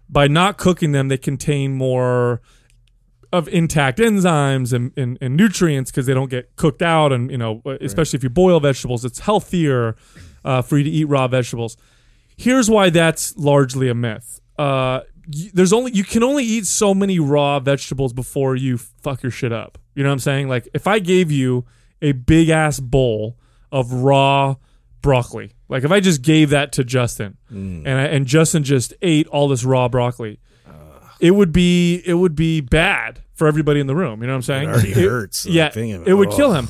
[0.09, 2.41] by not cooking them, they contain more
[3.33, 7.11] of intact enzymes and, and, and nutrients because they don't get cooked out.
[7.11, 9.97] And, you know, especially if you boil vegetables, it's healthier
[10.45, 11.75] uh, for you to eat raw vegetables.
[12.37, 14.39] Here's why that's largely a myth.
[14.57, 19.31] Uh, there's only you can only eat so many raw vegetables before you fuck your
[19.31, 19.77] shit up.
[19.95, 20.47] You know what I'm saying?
[20.47, 21.65] Like if I gave you
[22.01, 23.37] a big ass bowl
[23.71, 24.55] of raw
[25.01, 29.27] broccoli, like if I just gave that to Justin, and I, and Justin just ate
[29.27, 30.39] all this raw broccoli,
[31.19, 34.21] it would be it would be bad for everybody in the room.
[34.21, 34.69] You know what I'm saying?
[34.69, 36.13] It already hurts, like, yeah, it it.
[36.13, 36.69] would kill him.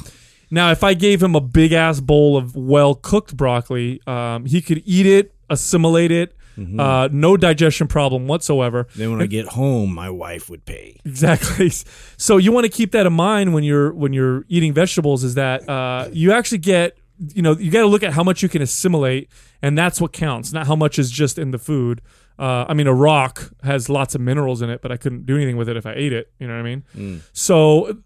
[0.49, 4.61] Now, if I gave him a big ass bowl of well cooked broccoli, um, he
[4.61, 6.79] could eat it, assimilate it, Mm-hmm.
[6.79, 8.87] uh, no digestion problem whatsoever.
[8.95, 10.99] Then when I get home, my wife would pay.
[11.05, 11.71] Exactly.
[12.19, 15.23] So you want to keep that in mind when you're when you're eating vegetables.
[15.23, 16.97] Is that uh, you actually get
[17.35, 19.29] you know you got to look at how much you can assimilate,
[19.61, 22.01] and that's what counts, not how much is just in the food.
[22.39, 25.35] Uh, I mean, a rock has lots of minerals in it, but I couldn't do
[25.35, 26.31] anything with it if I ate it.
[26.39, 27.21] You know what I mean?
[27.33, 27.97] So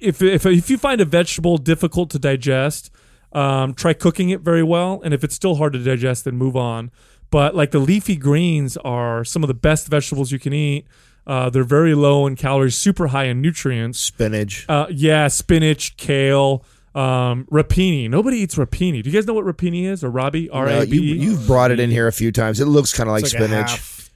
[0.00, 2.90] if if if you find a vegetable difficult to digest,
[3.32, 6.56] um, try cooking it very well, and if it's still hard to digest, then move
[6.56, 6.90] on.
[7.30, 10.86] But like the leafy greens are some of the best vegetables you can eat.
[11.26, 13.98] Uh, they're very low in calories, super high in nutrients.
[13.98, 14.66] spinach.
[14.68, 16.64] Uh, yeah, spinach, kale,
[16.94, 18.10] um, rapini.
[18.10, 19.02] Nobody eats rapini.
[19.02, 20.50] Do you guys know what rapini is or Robbie?
[20.50, 22.60] R you, B you've brought it in here a few times.
[22.60, 24.10] It looks kind of like like spinach.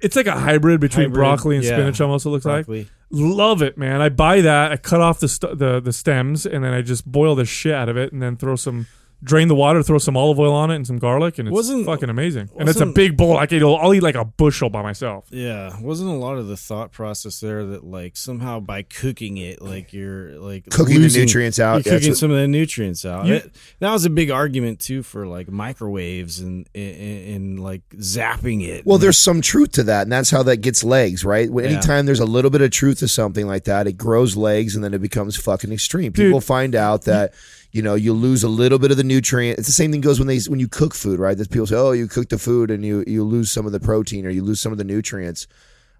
[0.00, 1.72] It's like a hybrid between hybrid, broccoli and yeah.
[1.72, 2.00] spinach.
[2.00, 2.80] Almost it looks broccoli.
[2.80, 2.88] like.
[3.10, 4.00] Love it, man.
[4.00, 4.72] I buy that.
[4.72, 7.74] I cut off the st- the the stems and then I just boil the shit
[7.74, 8.86] out of it and then throw some
[9.22, 11.84] drain the water, throw some olive oil on it and some garlic and it's Wasn't-
[11.84, 12.48] fucking amazing.
[12.58, 13.36] And it's a big bowl.
[13.36, 15.26] I can I'll eat like a bushel by myself.
[15.30, 19.60] Yeah, wasn't a lot of the thought process there that like somehow by cooking it,
[19.60, 23.04] like you're like Cooking the nutrients out, you're yeah, cooking what- some of the nutrients
[23.04, 23.26] out.
[23.26, 27.82] You- It- that was a big argument too for like microwaves and and, and like
[27.96, 28.86] zapping it.
[28.86, 31.50] Well, there's some truth to that, and that's how that gets legs, right?
[31.50, 31.72] When Yeah.
[31.72, 34.82] anytime there's a little bit of truth to something like that, it grows legs, and
[34.84, 36.12] then it becomes fucking extreme.
[36.12, 36.26] Dude.
[36.26, 37.34] People find out that
[37.72, 39.58] you know you lose a little bit of the nutrient.
[39.58, 41.36] It's the same thing goes when they when you cook food, right?
[41.36, 43.80] That people say, oh, you cook the food and you you lose some of the
[43.80, 45.46] protein or you lose some of the nutrients.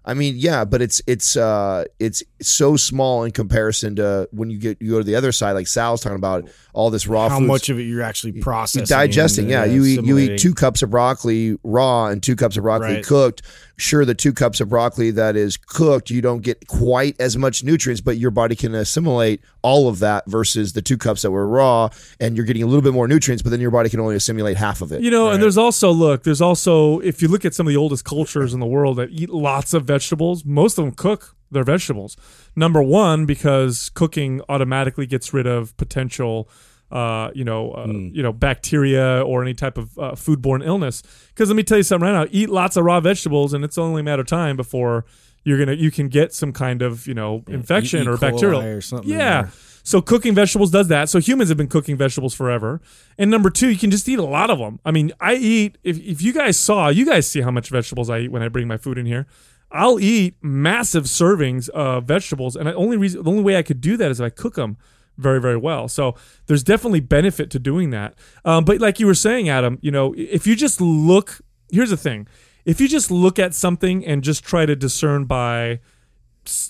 [0.03, 4.57] I mean, yeah, but it's it's uh it's so small in comparison to when you
[4.57, 7.31] get you go to the other side, like Sal's talking about all this raw food.
[7.33, 7.47] how foods.
[7.47, 9.43] much of it you're actually processing, you digesting.
[9.45, 12.57] and, Yeah, uh, you eat you eat two cups of broccoli raw and two cups
[12.57, 13.05] of broccoli Right.
[13.05, 13.43] cooked.
[13.81, 17.63] Sure, the two cups of broccoli that is cooked, you don't get quite as much
[17.63, 21.47] nutrients, but your body can assimilate all of that versus the two cups that were
[21.47, 21.89] raw,
[22.19, 24.55] and you're getting a little bit more nutrients, but then your body can only assimilate
[24.55, 25.01] half of it.
[25.01, 27.77] You know, and there's also look, there's also if you look at some of the
[27.77, 31.63] oldest cultures in the world that eat lots of vegetables, most of them cook their
[31.63, 32.15] vegetables.
[32.55, 36.47] Number one, because cooking automatically gets rid of potential,
[36.91, 41.01] uh, you know, uh, you know, bacteria or any type of uh, foodborne illness.
[41.29, 43.77] Because let me tell you something right now: eat lots of raw vegetables, and it's
[43.77, 45.05] only a matter of time before
[45.43, 49.09] you're gonna you can get some kind of you know infection or bacterial or something
[49.09, 49.49] Yeah.
[49.83, 51.09] So cooking vegetables does that.
[51.09, 52.81] So humans have been cooking vegetables forever.
[53.17, 54.79] And number two, you can just eat a lot of them.
[54.85, 58.09] I mean, I eat if if you guys saw, you guys see how much vegetables
[58.09, 59.25] I eat when I bring my food in here.
[59.71, 63.79] I'll eat massive servings of vegetables, and the only reason, the only way I could
[63.79, 64.77] do that is if I cook them
[65.21, 65.87] very, very well.
[65.87, 66.15] So
[66.47, 68.15] there's definitely benefit to doing that.
[68.43, 71.97] Um, but like you were saying, Adam, you know, if you just look, here's the
[71.97, 72.27] thing:
[72.65, 75.79] if you just look at something and just try to discern by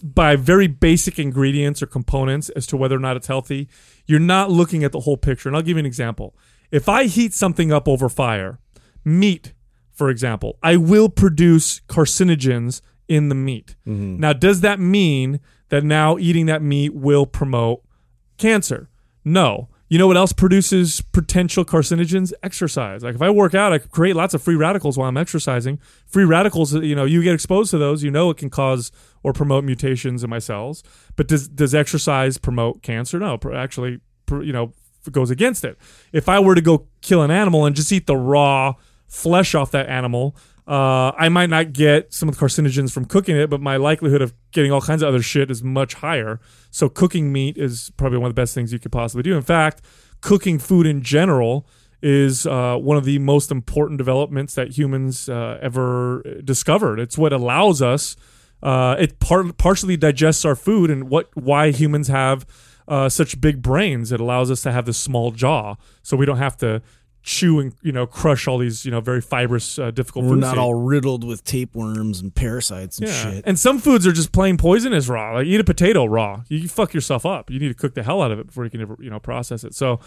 [0.04, 3.70] by very basic ingredients or components as to whether or not it's healthy,
[4.06, 5.48] you're not looking at the whole picture.
[5.48, 6.36] And I'll give you an example.
[6.72, 8.60] If I heat something up over fire,
[9.06, 9.54] meat,
[9.94, 13.76] for example, I will produce carcinogens in the meat.
[14.20, 17.84] Now, does that mean that now eating that meat will promote
[18.42, 18.90] cancer?
[19.24, 19.70] No.
[19.88, 22.32] You know what else produces potential carcinogens?
[22.44, 23.04] Exercise.
[23.04, 25.80] Like if I work out, I create lots of free radicals while I'm exercising.
[26.08, 28.92] Free radicals, uh, you know, you get exposed to those, you know it can cause
[29.22, 30.82] or promote mutations in my cells.
[31.18, 33.20] But does does exercise promote cancer?
[33.20, 34.00] No, actually,
[34.30, 34.72] you know,
[35.12, 35.78] goes against it.
[36.14, 38.76] If I were to go kill an animal and just eat the raw
[39.08, 43.36] flesh off that animal, uh, I might not get some of the carcinogens from cooking
[43.36, 46.40] it, but my likelihood of getting all kinds of other shit is much higher.
[46.70, 49.36] So cooking meat is probably one of the best things you could possibly do.
[49.36, 49.82] In fact,
[50.22, 51.68] cooking food in general
[52.02, 57.00] is uh, one of the most important developments that humans uh, ever discovered.
[57.00, 58.16] It's what allows us.
[58.62, 62.46] Uh, it par- partially digests our food and what why humans have
[62.88, 64.12] uh, such big brains.
[64.12, 66.82] It allows us to have this small jaw, so we don't have to
[67.24, 70.26] chew and you know crush all these you know very fibrous, uh, difficult.
[70.26, 73.32] We're not all riddled with tapeworms and parasites and Yeah.
[73.32, 73.44] shit.
[73.46, 75.34] And some foods are just plain poisonous raw.
[75.36, 76.44] Like eat a potato raw.
[76.50, 77.50] You, you fuck yourself up.
[77.52, 79.20] You need to cook the hell out of it before you can ever, you know,
[79.20, 79.76] process it.
[79.76, 80.00] So,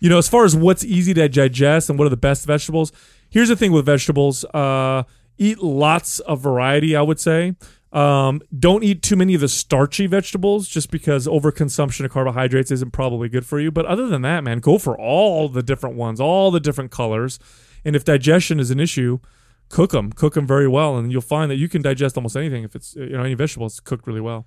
[0.00, 2.92] you know, as far as what's easy to digest and what are the best vegetables,
[3.28, 4.44] here's the thing with vegetables.
[4.54, 5.02] Uh,
[5.36, 7.54] eat lots of variety, I would say.
[7.94, 12.90] Um, don't eat too many of the starchy vegetables just because overconsumption of carbohydrates isn't
[12.90, 13.70] probably good for you.
[13.70, 17.38] But other than that, man, go for all the different ones, all the different colors.
[17.84, 19.20] And if digestion is an issue,
[19.68, 22.64] cook them, cook them very well, and you'll find that you can digest almost anything
[22.64, 24.46] if it's you know any vegetables cooked really well.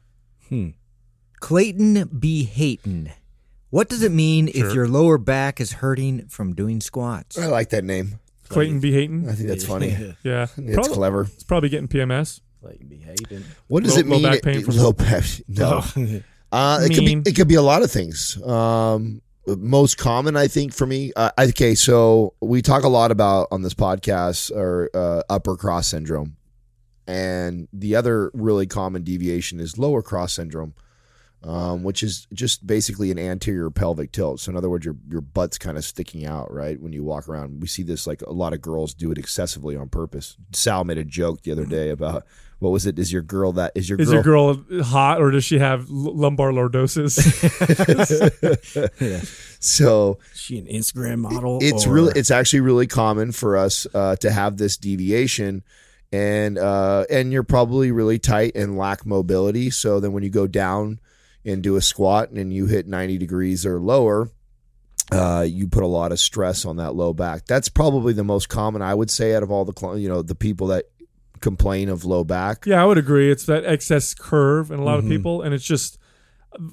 [0.49, 0.69] Hmm.
[1.39, 2.43] Clayton B.
[2.43, 3.12] Hayton.
[3.69, 4.67] What does it mean Sure.
[4.67, 7.38] if your lower back is hurting from doing squats?
[7.38, 8.19] I like that name.
[8.49, 8.91] Clayton B.
[8.93, 9.89] Hayton, I think that's funny.
[10.23, 11.21] yeah, It's probably, clever.
[11.23, 12.39] It's probably getting PMS.
[12.61, 13.43] Like behaving.
[13.67, 14.21] What does Low- it mean?
[14.23, 15.23] low back pain from- low back.
[15.47, 15.83] No.
[16.51, 17.29] Uh, it could be.
[17.29, 18.41] It could be a lot of things.
[18.41, 21.11] Um, most common, I think, for me.
[21.15, 25.87] Uh, okay, so we talk a lot about on this podcast or uh, upper cross
[25.87, 26.37] syndrome,
[27.05, 30.73] and the other really common deviation is lower cross syndrome,
[31.43, 34.39] um, which is just basically an anterior pelvic tilt.
[34.39, 37.27] So, in other words, your your butt's kind of sticking out, right, when you walk
[37.29, 37.61] around.
[37.61, 40.37] We see this like a lot of girls do it excessively on purpose.
[40.53, 42.25] Sal made a joke the other day about
[42.59, 42.97] what was it?
[42.97, 45.81] Is your girl that is your Is girl your girl hot or does she have
[45.89, 47.17] l- lumbar lordosis?
[49.59, 51.59] so she an Instagram model?
[51.61, 55.63] it's or- really it's actually really common for us uh, to have this deviation
[56.11, 60.47] and uh, and you're probably really tight and lack mobility so then when you go
[60.47, 60.99] down
[61.45, 64.29] and do a squat and you hit 90 degrees or lower
[65.11, 68.49] uh, you put a lot of stress on that low back that's probably the most
[68.49, 70.85] common i would say out of all the cl- you know the people that
[71.41, 72.65] complain of low back.
[72.65, 73.32] Yeah, I would agree.
[73.32, 75.08] It's that excess curve in a lot Mm-hmm.
[75.08, 75.97] of people, and it's just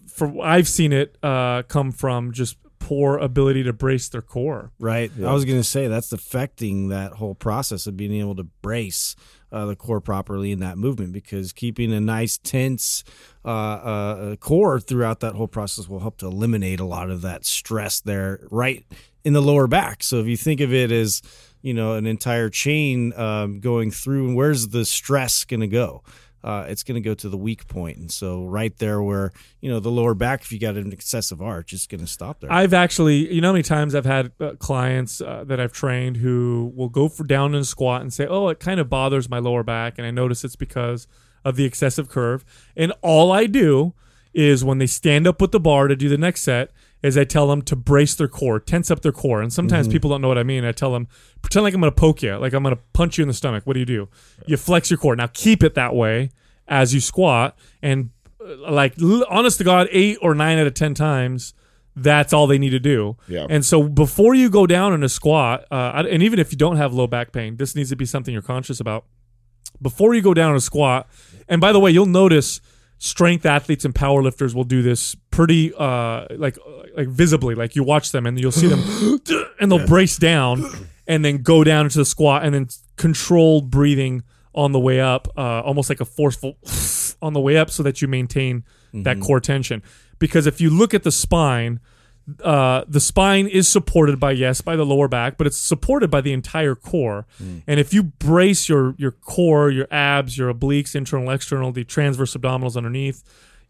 [0.08, 4.70] from I've seen it uh, come from just poor ability to brace their core.
[4.78, 5.10] Right.
[5.24, 9.16] I was going to say that's affecting that whole process of being able to brace
[9.50, 13.02] uh, the core properly in that movement because keeping a nice tense
[13.44, 17.46] uh, uh, core throughout that whole process will help to eliminate a lot of that
[17.46, 18.84] stress there right
[19.24, 20.02] in the lower back.
[20.02, 21.22] So if you think of it as
[21.64, 26.02] you know an entire chain um, going through, and where's the stress going to go?
[26.44, 27.62] uh, it's going to go to the weak.
[27.74, 31.40] And so right there where, you know, the lower back, if you got an excessive
[31.40, 32.52] arch, it's going to stop there.
[32.52, 36.18] I've actually, you know, how many times I've had uh, clients uh, that I've trained
[36.18, 39.28] who will go for down in a squat and say, "Oh, it kind of bothers
[39.30, 41.08] my lower back," and I notice it's because
[41.44, 42.44] of the excessive curve.
[42.76, 43.94] And all I do
[44.34, 46.70] is when they stand up with the bar to do the next set,
[47.04, 49.42] is I tell them to brace their core, tense up their core.
[49.42, 50.64] And sometimes people don't know what I mean.
[50.64, 51.06] I tell them,
[51.42, 53.34] pretend like I'm going to poke you, like I'm going to punch you in the
[53.34, 53.66] stomach.
[53.66, 54.08] What do you do?
[54.46, 55.14] You flex your core.
[55.14, 56.30] Now keep it that way
[56.66, 58.08] as you squat, and
[58.40, 61.52] uh, like l- honest to God, eight or nine out of ten times
[61.94, 63.16] that's all they need to do.
[63.28, 63.46] Yeah.
[63.50, 66.76] And so before you go down in a squat, uh, and even if you don't
[66.76, 69.04] have low back pain, this needs to be something you're conscious about.
[69.80, 71.06] Before you go down in a squat,
[71.48, 72.60] and by the way, you'll notice
[72.98, 76.56] strength athletes and powerlifters will do this pretty uh like
[76.96, 78.80] like visibly like you watch them and you'll see them
[79.60, 80.64] and they'll brace down
[81.06, 84.22] and then go down into the squat and then controlled breathing
[84.54, 86.56] on the way up uh almost like a forceful
[87.22, 88.64] on the way up so that you maintain
[89.02, 89.82] that core tension.
[90.18, 91.80] Because if you look at the spine
[92.42, 96.22] uh, the spine is supported by yes by the lower back, but it's supported by
[96.22, 97.26] the entire core.
[97.66, 102.34] And if you brace your your core, your abs, your obliques, internal, external, the transverse
[102.34, 103.22] abdominals underneath,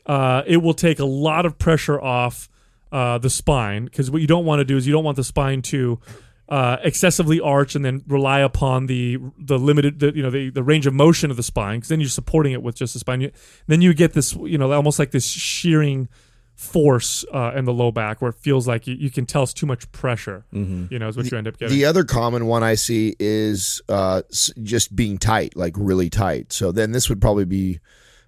[0.07, 2.49] uh, it will take a lot of pressure off
[2.95, 5.25] uh, the spine because what you don't want to do is you don't want the
[5.25, 5.99] spine to
[6.49, 10.63] uh, excessively arch and then rely upon the the limited the, you know the, the
[10.63, 13.21] range of motion of the spine because then you're supporting it with just the spine.
[13.21, 13.33] You,
[13.67, 16.09] then you get this you know almost like this shearing
[16.55, 19.53] force uh, in the low back where it feels like you, you can tell it's
[19.53, 20.45] too much pressure.
[20.89, 21.77] You know, is what you end up getting.
[21.77, 24.23] The other common one I see is uh,
[24.63, 26.53] just being tight, like really tight.
[26.53, 27.81] So then this would probably be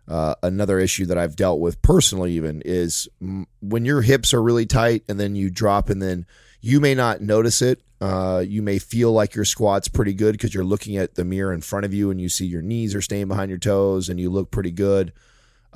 [0.09, 2.33] uh, another issue that I've dealt with personally.
[2.33, 6.27] Even is mm, when your hips are really tight and then you drop, and then
[6.61, 7.83] you may not notice it.
[8.01, 11.53] Uh, you may feel like your squat's pretty good because you're looking at the mirror
[11.53, 14.21] in front of you and you see your knees are staying behind your toes and
[14.21, 15.13] you look pretty good.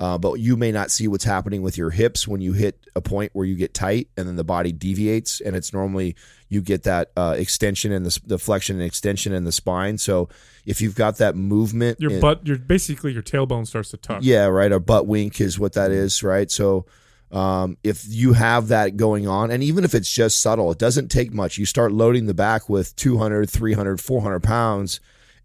[0.01, 3.01] Uh, but you may not see what's happening with your hips when you hit a
[3.01, 5.39] point where you get tight and then the body deviates.
[5.41, 6.15] And it's normally
[6.49, 9.99] you get that uh, extension and the, the flexion and extension in the spine.
[9.99, 10.27] So
[10.65, 14.21] if you've got that movement your in- butt, your basically your tailbone starts to tuck.
[14.23, 14.71] yeah right.
[14.71, 16.49] A butt wink is what that is right?
[16.49, 16.87] So
[17.31, 21.09] um, if you have that going on and even if it's just subtle it doesn't
[21.09, 21.59] take much.
[21.59, 24.99] You start loading the back with 200 300 400 pounds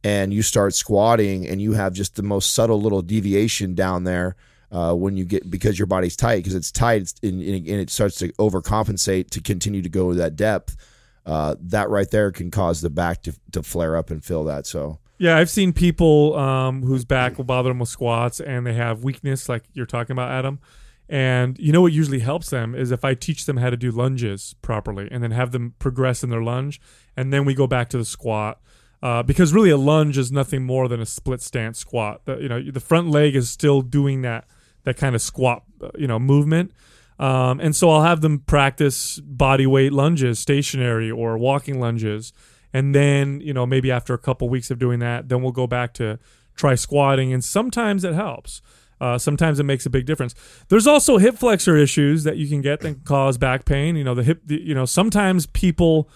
[0.05, 4.37] and you start squatting and you have just the most subtle little deviation down there
[4.71, 7.91] uh, when you get because your body's tight because it's tight it's, and, and it
[7.91, 10.77] starts to overcompensate to continue to go to that depth
[11.25, 14.67] uh, that right there can cause the back to, to flare up and fill that
[14.67, 18.75] so Yeah, I've seen people um, whose back will bother them with squats and they
[18.75, 20.61] have weakness, like you're talking about, Adam.
[21.09, 23.91] And you know what usually helps them is if I teach them how to do
[23.91, 26.81] lunges properly and then have them progress in their lunge,
[27.17, 28.61] and then we go back to the squat.
[29.03, 32.23] Uh, because really, a lunge is nothing more than a split stance squat.
[32.25, 34.47] The, you know, the front leg is still doing that
[34.85, 36.73] that kind of squat, uh, you know, movement.
[37.19, 42.33] Um, and so I'll have them practice body weight lunges, stationary or walking lunges,
[42.73, 45.67] and then you know maybe after a couple weeks of doing that, then we'll go
[45.67, 46.19] back to
[46.57, 48.61] try squatting, and sometimes it helps.
[48.99, 50.35] Uh, sometimes it makes a big difference.
[50.69, 53.97] There's also hip flexor issues that you can get that can cause back pain.
[53.97, 54.43] You know the hip.
[54.45, 56.11] The, you know sometimes people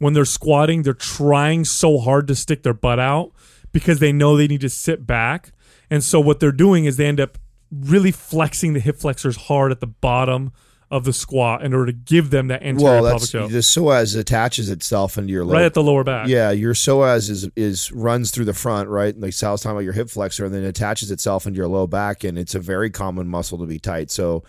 [0.00, 3.32] when they're squatting, they're trying so hard to stick their butt out
[3.70, 5.52] because they know they need to sit back.
[5.90, 7.38] And so what they're doing is they end up
[7.70, 10.52] really flexing the hip flexors hard at the bottom
[10.90, 14.68] of the squat in order to give them that anterior well pelvic the psoas attaches
[14.68, 16.26] itself into your right lower at the lower back.
[16.26, 19.16] Yeah, your psoas is is runs through the front, right?
[19.16, 22.24] Like Sal's talking about your hip flexor, and then attaches itself into your low back,
[22.24, 24.10] and it's a very common muscle to be tight.
[24.10, 24.42] So,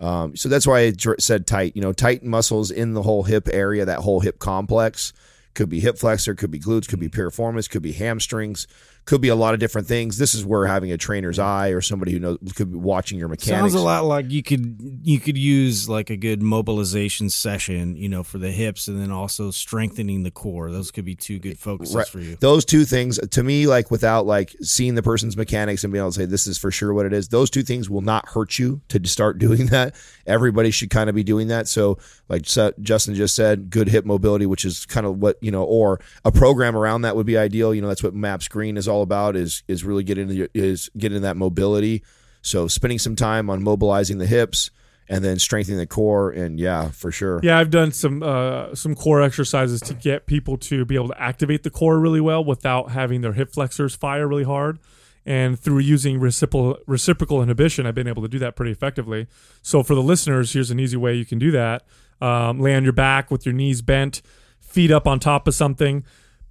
[0.00, 1.76] um, so that's why I said tight.
[1.76, 5.12] You know, tight muscles in the whole hip area, that whole hip complex,
[5.54, 8.66] could be hip flexor, could be glutes, could be piriformis, could be hamstrings,
[9.04, 10.18] could be a lot of different things.
[10.18, 13.28] This is where having a trainer's eye or somebody who knows could be watching your
[13.28, 13.72] mechanics.
[13.72, 18.08] Sounds a lot like you could you could use like a good mobilization session, you
[18.08, 20.70] know, for the hips, and then also strengthening the core.
[20.70, 22.06] Those could be two good focuses Right.
[22.06, 22.36] for you.
[22.40, 26.12] Those two things to me, like without like seeing the person's mechanics and being able
[26.12, 27.28] to say this is for sure what it is.
[27.28, 29.94] Those two things will not hurt you to start doing that.
[30.26, 31.66] Everybody should kind of be doing that.
[31.68, 35.64] So, like Justin just said, good hip mobility, which is kind of what you know,
[35.64, 37.74] or a program around that would be ideal.
[37.74, 39.36] You know, that's what Maps Green is all about.
[39.36, 42.02] Is is really getting is getting that mobility.
[42.42, 44.70] So spending some time on mobilizing the hips
[45.10, 47.40] and then strengthening the core, and yeah, for sure.
[47.42, 51.20] Yeah, I've done some uh, some core exercises to get people to be able to
[51.20, 54.78] activate the core really well without having their hip flexors fire really hard.
[55.26, 59.26] And through using reciprocal reciprocal inhibition, I've been able to do that pretty effectively.
[59.62, 61.82] So for the listeners, here's an easy way you can do that:
[62.20, 64.22] um, lay on your back with your knees bent,
[64.60, 66.04] feet up on top of something,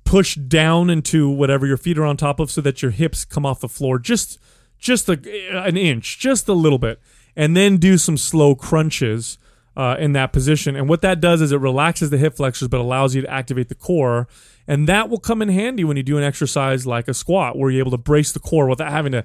[0.10, 3.46] push down into whatever your feet are on top of, so that your hips come
[3.46, 4.40] off the floor just
[4.80, 5.20] just a,
[5.68, 7.00] an inch, just a little bit,
[7.36, 9.38] and then do some slow crunches
[9.78, 10.76] uh, in that position.
[10.76, 13.70] And what that does is it relaxes the hip flexors, but allows you to activate
[13.70, 14.28] the core.
[14.68, 17.70] And that will come in handy when you do an exercise like a squat, where
[17.70, 19.24] you're able to brace the core without having to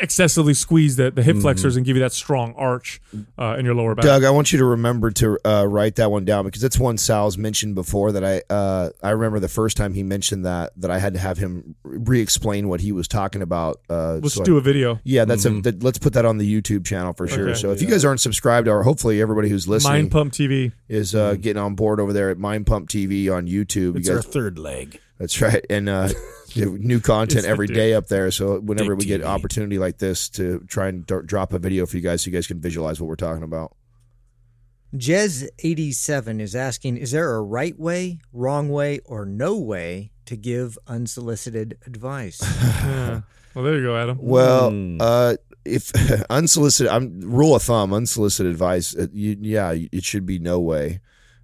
[0.00, 3.00] excessively squeeze the, the hip flexors and give you that strong arch
[3.38, 4.04] uh, in your lower back.
[4.04, 6.98] Doug, I want you to remember to uh, write that one down because that's one
[6.98, 10.90] Sal's mentioned before that I uh, I remember the first time he mentioned that that
[10.90, 13.80] I had to have him re-explain what he was talking about.
[13.88, 15.00] Uh, Let's so do a video.
[15.04, 17.50] yeah, that's a that, let's put that on the YouTube channel for sure.
[17.50, 17.58] Okay.
[17.58, 20.72] So if you guys aren't subscribed, or hopefully everybody who's listening Mind Pump TV.
[20.88, 23.96] is uh, getting on board over there at Mind Pump TV on YouTube.
[23.96, 25.00] It's you our third leg.
[25.18, 26.08] that's right, and uh,
[26.56, 28.30] new content It's every up there.
[28.30, 29.26] So whenever Dick we get TV.
[29.26, 32.36] opportunity like this to try and d- drop a video for you guys, so you
[32.36, 33.74] guys can visualize what we're talking about.
[34.94, 40.78] Jez87 is asking Is there a right way, wrong way, or no way to give
[40.86, 42.40] unsolicited advice?
[42.42, 43.20] Yeah.
[43.56, 44.18] Well, there you go, Adam.
[44.20, 44.98] Well, Hmm.
[45.00, 45.90] uh, if
[46.30, 48.94] unsolicited, I'm rule of thumb, unsolicited advice.
[48.94, 51.00] uh, You, yeah, it should be no way.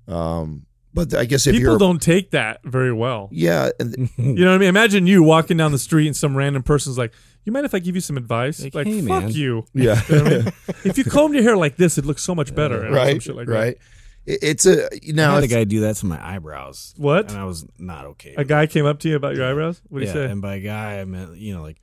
[0.06, 3.28] Um, but I guess if People you're, don't take that very well.
[3.32, 4.68] yeah, and You know what I mean?
[4.68, 7.12] Imagine you walking down the street and some random person's like,
[7.44, 9.64] "You mind if I give you some advice?" Like, Like, "Hey, fuck man." you.
[9.74, 10.52] yeah, You know I mean?
[10.84, 12.82] if you combed your hair like this, it looks so much better.
[12.82, 13.52] and some right, shit like that.
[13.52, 13.78] right.
[14.26, 15.34] It- It's a I now.
[15.34, 16.94] had a guy do that to my eyebrows.
[16.96, 17.28] What?
[17.30, 18.34] And I was not okay.
[18.38, 19.82] A guy came up to you about your eyebrows.
[19.88, 20.24] What do yeah, he say?
[20.30, 21.81] and by guy I meant you know like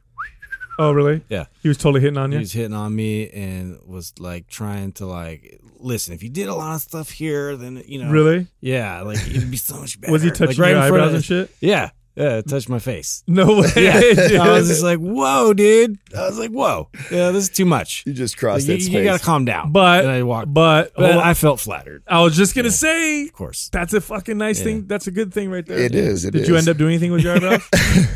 [0.79, 1.21] oh, really?
[1.29, 1.45] yeah.
[1.61, 2.37] He was totally hitting on you.
[2.39, 6.13] He was hitting on me and was like trying to like listen.
[6.15, 8.47] If you did a lot of stuff here, then you know Really?
[8.61, 10.11] Yeah, like it'd be so much better.
[10.13, 11.51] Was he Like, touching right your in front eyebrows of- and shit?
[11.61, 13.23] Yeah, yeah, it touched my face.
[13.27, 13.69] No way.
[13.77, 14.41] Yeah.
[14.43, 15.97] I was just like, whoa, dude.
[16.17, 18.03] I was like, whoa, yeah, this is too much.
[18.05, 19.05] you just crossed you, that you space.
[19.05, 19.71] gotta calm down.
[19.71, 21.17] But and I walked, but, but.
[21.17, 23.69] I felt flattered, I was just gonna say of course.
[23.71, 24.63] that's a fucking nice Yeah.
[24.65, 24.87] thing.
[24.87, 25.77] That's a good thing right there.
[25.77, 27.61] It is, it Did you end up doing anything with your eyebrows?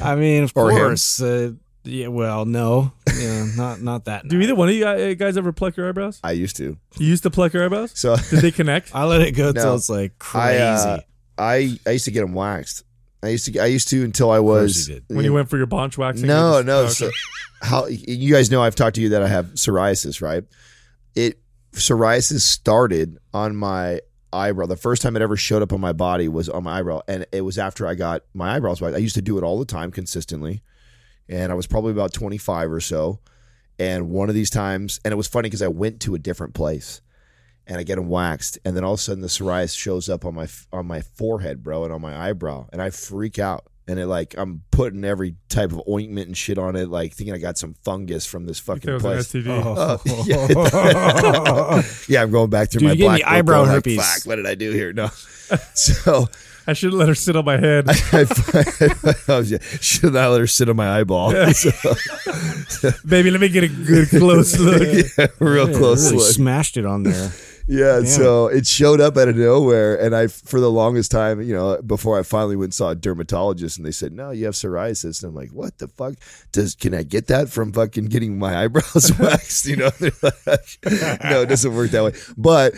[0.02, 1.22] I mean, of Or course.
[1.22, 1.52] Uh,
[1.84, 4.28] yeah, well, no, yeah, not not that.
[4.28, 4.44] Do night.
[4.46, 6.20] either one of you guys- guys ever pluck your eyebrows?
[6.24, 6.78] I used to.
[6.98, 7.92] You used to pluck your eyebrows?
[7.96, 8.96] So Did they connect?
[8.96, 9.62] I let it go No.
[9.62, 10.62] till it's like I, crazy.
[10.62, 11.00] uh,
[11.38, 12.84] I I used to get them waxed.
[13.22, 15.16] I used to I used to until I course was you did.
[15.16, 16.28] when you went for your bonch waxing?
[16.28, 16.80] No, just- no.
[16.80, 16.94] oh, okay.
[16.94, 17.10] So
[17.62, 20.44] how you guys know I've talked to you that I have psoriasis, right?
[21.16, 21.40] It
[21.72, 24.66] psoriasis started on my eyebrow.
[24.66, 27.26] The first time it ever showed up on my body was on my eyebrow, and
[27.32, 28.96] it was after I got my eyebrows waxed.
[28.96, 30.62] I used to do it all the time consistently,
[31.30, 33.20] and I was probably about twenty five or so.
[33.80, 36.54] And one of these times, and it was funny because I went to a different
[36.54, 37.02] place.
[37.66, 40.26] And I get them waxed, and then all of a sudden the psoriasis shows up
[40.26, 44.00] on my on my forehead, bro, and on my eyebrow, and I freak out and
[44.00, 47.38] it like I'm putting every type of ointment and shit on it, like thinking I
[47.38, 49.34] got some fungus from this That fucking was place.
[49.34, 49.78] an STD.
[49.78, 51.84] Uh, yeah.
[52.08, 54.00] yeah, I'm going back through Dude, my black eyebrow going like.
[54.00, 54.94] Fuck, what did I do here?
[54.94, 55.08] No,
[55.74, 56.28] so
[56.66, 57.86] I should let her sit on my head.
[57.90, 58.26] I,
[59.28, 61.34] I was, yeah, should not let her sit on my eyeball.
[61.54, 64.82] So, Baby, let me get a good close look.
[64.82, 66.32] yeah, real Yeah, close really look.
[66.32, 67.32] smashed it on there.
[67.68, 71.42] Yeah, Damn so it showed up out of nowhere, and I, for the longest time,
[71.42, 74.46] you know, before I finally went and saw a dermatologist, and they said, "No, you
[74.46, 76.16] have psoriasis," and I'm like, "What the fuck?
[76.52, 80.12] Does can I get that from fucking getting my eyebrows waxed?" You know, They're
[80.46, 80.78] like,
[81.24, 82.14] no, it doesn't work that way.
[82.38, 82.74] But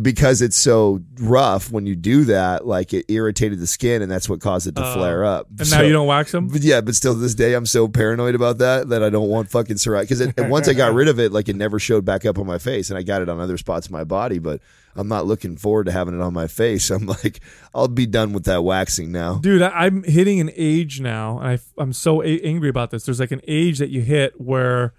[0.00, 4.28] because it's so rough when you do that, like it irritated the skin, and that's
[4.28, 4.94] what caused it to Oh.
[4.94, 5.48] flare up.
[5.58, 6.46] And So- now you don't wax them?
[6.48, 9.28] but yeah, but still, to this day, I'm so paranoid about that that I don't
[9.28, 10.26] want fucking psoriasis.
[10.28, 12.58] Because once I got rid of it, like it never showed back up on my
[12.58, 14.38] face, and I got it on other spots of my body.
[14.38, 14.60] But
[14.94, 16.90] I'm not looking forward to having it on my face.
[16.90, 17.40] I'm like,
[17.74, 19.38] I'll be done with that waxing now.
[19.38, 23.04] Dude, I, I'm hitting an age now, and I, I'm so a- angry about this.
[23.06, 24.92] There's like an age that you hit where,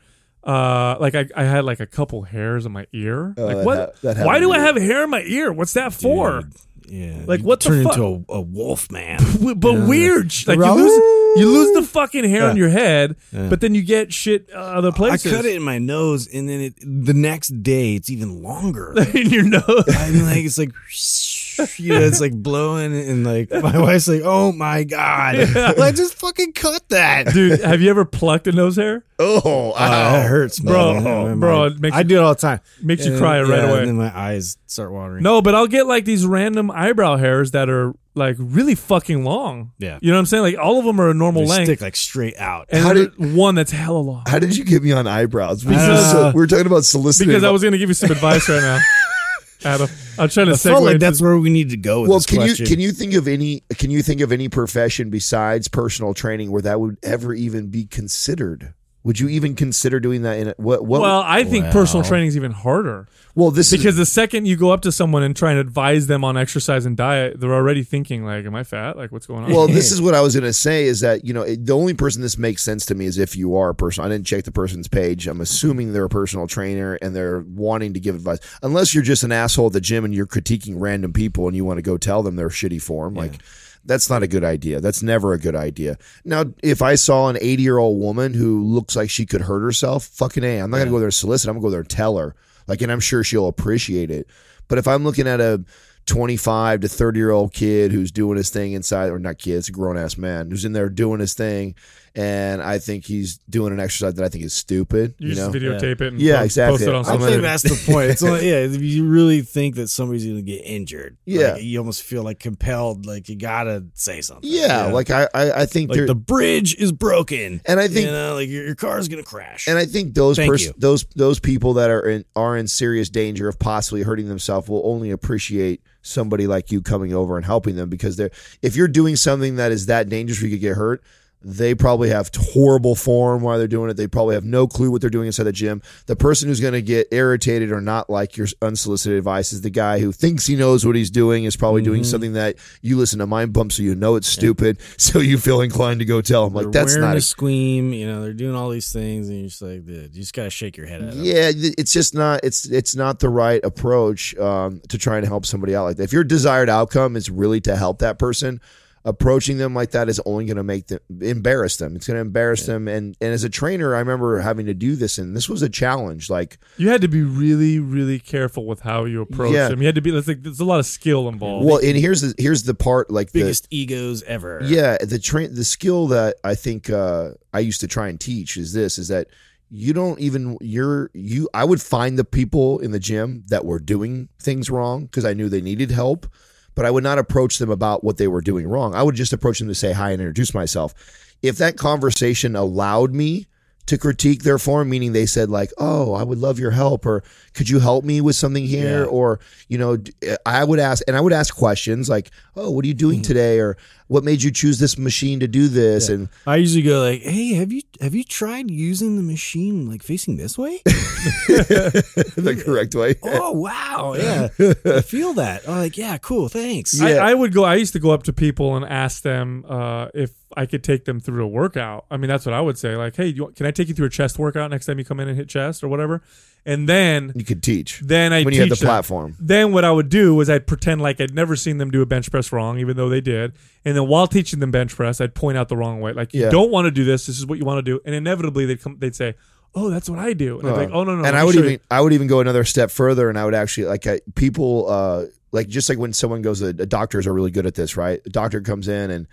[0.43, 3.33] uh, like I, I had like a couple hairs in my ear.
[3.37, 3.77] Oh, like that what?
[3.77, 5.51] ha- that Why do I have hair in my ear?
[5.53, 6.41] What's that for?
[6.41, 6.53] Dude,
[6.87, 7.21] yeah.
[7.25, 7.93] Like, you what the turn fuck?
[7.93, 9.19] into a, a wolf man.
[9.19, 10.91] W- But weird, like you lose,
[11.37, 14.91] you lose the fucking hair on your head, but then you get shit uh, other
[14.91, 15.31] places.
[15.31, 18.93] I cut it in my nose, and then it, the next day it's even longer.
[19.13, 19.85] in your nose.
[19.97, 20.69] I mean, like it's like,
[21.79, 25.37] you know, it's like blowing, and like my wife's like, "Oh my god,
[25.77, 29.03] like just fucking cut that, Dude, have you ever plucked a nose hair?
[29.19, 31.39] Oh, Uh, that hurts, Bro, man.
[31.39, 32.59] bro, it makes I you- do it all the time.
[32.81, 33.79] Makes you And- cry right yeah, away.
[33.81, 35.21] And then my eyes start watering.
[35.21, 39.71] No, but I'll get like these random eyebrow hairs that are like really fucking long.
[39.79, 39.99] Yeah.
[40.01, 40.43] You know what I'm saying?
[40.43, 41.65] Like all of them are a normal They length.
[41.67, 42.67] stick like straight out.
[42.69, 44.23] and How then one that's hella long.
[44.27, 45.63] How did you get me on eyebrows?
[45.63, 47.29] Because Because- so, we were talking about soliciting.
[47.29, 48.79] Because I was going to give you some advice right now,
[49.63, 49.87] Adam.
[50.19, 50.61] I'm trying to I segue.
[50.63, 52.65] felt like into- that's where we need to go with well, this can question.
[52.65, 56.51] you can you think of any can you think of any profession besides personal training
[56.51, 58.73] where that would ever even be considered?
[59.03, 61.73] Would you even consider doing that in a, what what well, I think Well.
[61.73, 64.91] personal training is even harder well this because is the second you go up to
[64.91, 68.53] someone and try and advise them on exercise and diet, they're already thinking like, "Am
[68.53, 68.97] I fat?
[68.97, 71.25] Like, what's going on?" well this is what I was going to say is that
[71.25, 73.69] you know it, the only person this makes sense to me is if you are
[73.69, 74.03] a person.
[74.03, 75.27] I didn't check the person's page.
[75.27, 78.39] I'm assuming they're a personal trainer and they're wanting to give advice.
[78.61, 81.65] Unless you're just an asshole at the gym and you're critiquing random people and you
[81.65, 83.39] want to go tell them their shitty form like
[83.85, 84.79] that's not a good idea.
[84.79, 85.97] That's never a good idea.
[86.23, 89.61] Now, if I saw an 80 year old woman who looks like she could hurt
[89.61, 91.49] herself, fucking A, I'm not going to go there and solicit.
[91.49, 92.35] I'm going to go there and tell her.
[92.67, 94.27] Like, and I'm sure she'll appreciate it.
[94.67, 95.63] But if I'm looking at a
[96.05, 99.69] 25 to 30 year old kid who's doing his thing inside, or not kid, it's
[99.69, 101.75] a grown ass man who's in there doing his thing,
[102.15, 105.53] and I think he's doing an exercise that I think is stupid, you, you, just
[105.53, 105.59] know?
[105.59, 106.77] videotape it and Yeah, post, exactly.
[106.79, 107.49] post it on I'm I social gonna- think media.
[107.49, 108.09] that's the point.
[108.11, 111.53] It's only, yeah, if you really think that somebody's going to get injured, Yeah.
[111.53, 114.49] like, you almost feel like compelled, like you got to say something.
[114.51, 118.11] Yeah, like I, I, I think like the bridge is broken, and I think you
[118.11, 119.67] know, like your, your car's going to crash.
[119.67, 123.09] And I think those Thank pers- those those people that are in are in serious
[123.09, 127.75] danger of possibly hurting themselves will only appreciate somebody like you coming over and helping
[127.75, 128.31] them because they're
[128.61, 131.03] if you're doing something that is that dangerous where you could get hurt,
[131.43, 133.97] they probably have horrible form while they're doing it.
[133.97, 135.81] They probably have no clue what they're doing inside the gym.
[136.05, 139.69] The person who's going to get irritated or not like your unsolicited advice is the
[139.69, 142.09] guy who thinks he knows what he's doing, is probably doing Mm-hmm.
[142.11, 145.61] something that you listen to Mind Pump so you know it's stupid, so you feel
[145.61, 148.33] inclined to go tell him like they're that's not a a squeam, you know, they're
[148.33, 150.87] doing all these things, and you're just like, dude, you just got to shake your
[150.87, 151.23] head at them.
[151.23, 155.45] Yeah, it's just not it's it's not the right approach um, to try and help
[155.45, 156.03] somebody out like that.
[156.03, 158.61] If your desired outcome is really to help that person,
[159.03, 161.95] approaching them like that is only going to make them embarrass them.
[161.95, 162.87] It's going to embarrass them.
[162.87, 165.69] And and as a trainer, I remember having to do this, and this was a
[165.69, 166.29] challenge.
[166.29, 169.69] Like You had to be really, really careful with how you approach Yeah.
[169.69, 169.81] them.
[169.81, 170.11] You had to be.
[170.11, 171.65] There's like there's a lot of skill involved.
[171.65, 174.61] well, and here's the here's the part like the Biggest egos ever.
[174.63, 178.55] Yeah, the train the skill that I think uh, I used to try and teach
[178.57, 179.27] is this: is that
[179.73, 181.49] you don't even you're you.
[181.53, 185.33] I would find the people in the gym that were doing things wrong because I
[185.33, 186.27] knew they needed help,
[186.75, 188.95] but I would not approach them about what they were doing wrong.
[188.95, 190.93] I would just approach them to say hi and introduce myself.
[191.41, 193.47] If that conversation allowed me
[193.87, 197.23] to critique their form, meaning they said like, "Oh, I would love your help," or
[197.53, 199.09] "Could you help me with something here?" Yeah.
[199.09, 199.97] or you know,
[200.45, 203.59] I would ask, and I would ask questions like, "Oh, what are you doing today?"
[203.59, 203.77] or
[204.07, 207.53] "What made you choose this machine to do this?" And I usually go like, "Hey,
[207.55, 213.15] have you have you tried using the machine like facing this way?" the correct way.
[213.23, 214.47] oh wow, yeah,
[214.85, 215.67] I feel that.
[215.67, 216.99] I'm like yeah, cool, thanks.
[216.99, 217.23] Yeah.
[217.25, 217.63] I, I would go.
[217.63, 221.05] I used to go up to people and ask them uh, if I could take
[221.05, 222.05] them through a workout.
[222.11, 222.95] I mean, that's what I would say.
[222.95, 225.19] Like, hey, you, can I take you through a chest workout next time you come
[225.19, 226.21] in and hit chest or whatever?
[226.63, 228.85] And then, You could teach then I when you had the them.
[228.85, 229.35] platform.
[229.39, 232.05] Then what I would do was I'd pretend like I'd never seen them do a
[232.05, 233.53] bench press wrong, even though they did.
[233.83, 236.13] And then while teaching them bench press, I'd point out the wrong way.
[236.13, 236.49] Like, you Yeah.
[236.51, 237.25] don't want to do this.
[237.25, 237.99] This is what you want to do.
[238.05, 238.97] And inevitably they'd come.
[238.99, 239.33] They'd say,
[239.73, 241.53] "Oh, that's what I do." And I'd be like, "Oh no, no." and I would
[241.55, 244.05] show even you." I would even go another step further, and I would actually like
[244.05, 247.73] I, people uh like just like when someone goes, uh, doctors are really good at
[247.73, 248.21] this, right?
[248.25, 249.27] A doctor comes in and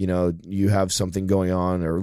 [0.00, 2.00] you know you have something going on, or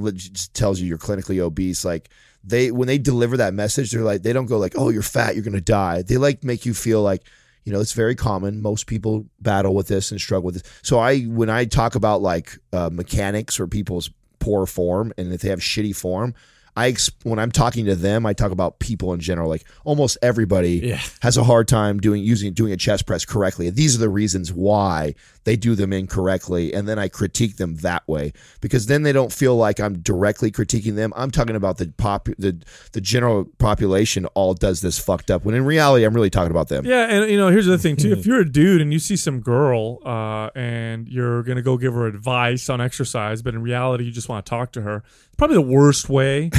[0.54, 2.10] tells you you're clinically obese, like.
[2.44, 5.36] They when they deliver that message, they're like they don't go like, "Oh, you're fat,
[5.36, 7.24] you're gonna die." They like make you feel like,
[7.66, 8.62] you know, it's very common.
[8.62, 10.72] Most people battle with this and struggle with this.
[10.82, 15.42] So I when I talk about like uh, mechanics or people's poor form and if
[15.42, 16.36] they have shitty form,
[16.78, 19.50] I when I'm talking to them, I talk about people in general.
[19.50, 21.02] Like almost everybody Yeah.
[21.22, 23.70] has a hard time doing using doing a chest press correctly.
[23.72, 28.06] These are the reasons why they do them incorrectly, and then I critique them that
[28.08, 31.14] way because then they don't feel like I'm directly critiquing them.
[31.16, 32.62] I'm talking about the pop the
[32.92, 35.46] the general population all does this fucked up.
[35.46, 36.86] When in reality, I'm really talking about them.
[36.86, 38.12] Yeah, and you know, here's the other thing too.
[38.12, 41.94] If you're a dude and you see some girl uh, and you're gonna go give
[41.94, 44.98] her advice on exercise, but in reality you just want to talk to her,
[45.28, 46.50] it's probably the worst way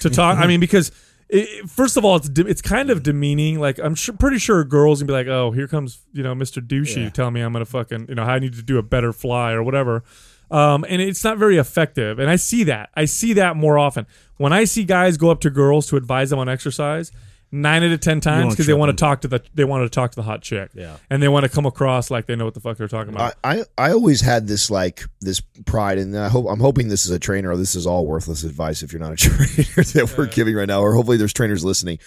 [0.00, 0.38] to talk.
[0.38, 0.92] I mean, because
[1.28, 3.58] it, first of all, it's de- it's kind of demeaning.
[3.60, 6.66] Like I'm sure, pretty sure girls gonna be like, "Oh, here comes you know Mr.
[6.66, 9.12] Douchey telling me I'm gonna fucking you know how I need to do a better
[9.12, 10.02] fly or whatever."
[10.50, 12.18] Um, and it's not very effective.
[12.18, 12.90] And I see that.
[12.94, 14.06] I see that more often
[14.36, 17.12] when I see guys go up to girls to advise them on exercise.
[17.52, 19.88] Nine out of ten times because they want to talk to the they want to
[19.88, 20.70] talk to the hot chick.
[20.72, 20.98] Yeah.
[21.10, 23.34] and they want to come across like they know what the fuck they're talking about.
[23.42, 27.10] I I always had this like this pride, and I hope I'm hoping this is
[27.10, 27.50] a trainer.
[27.50, 30.68] or This is all worthless advice if you're not a trainer that we're giving right
[30.68, 31.98] now, or hopefully there's trainers listening.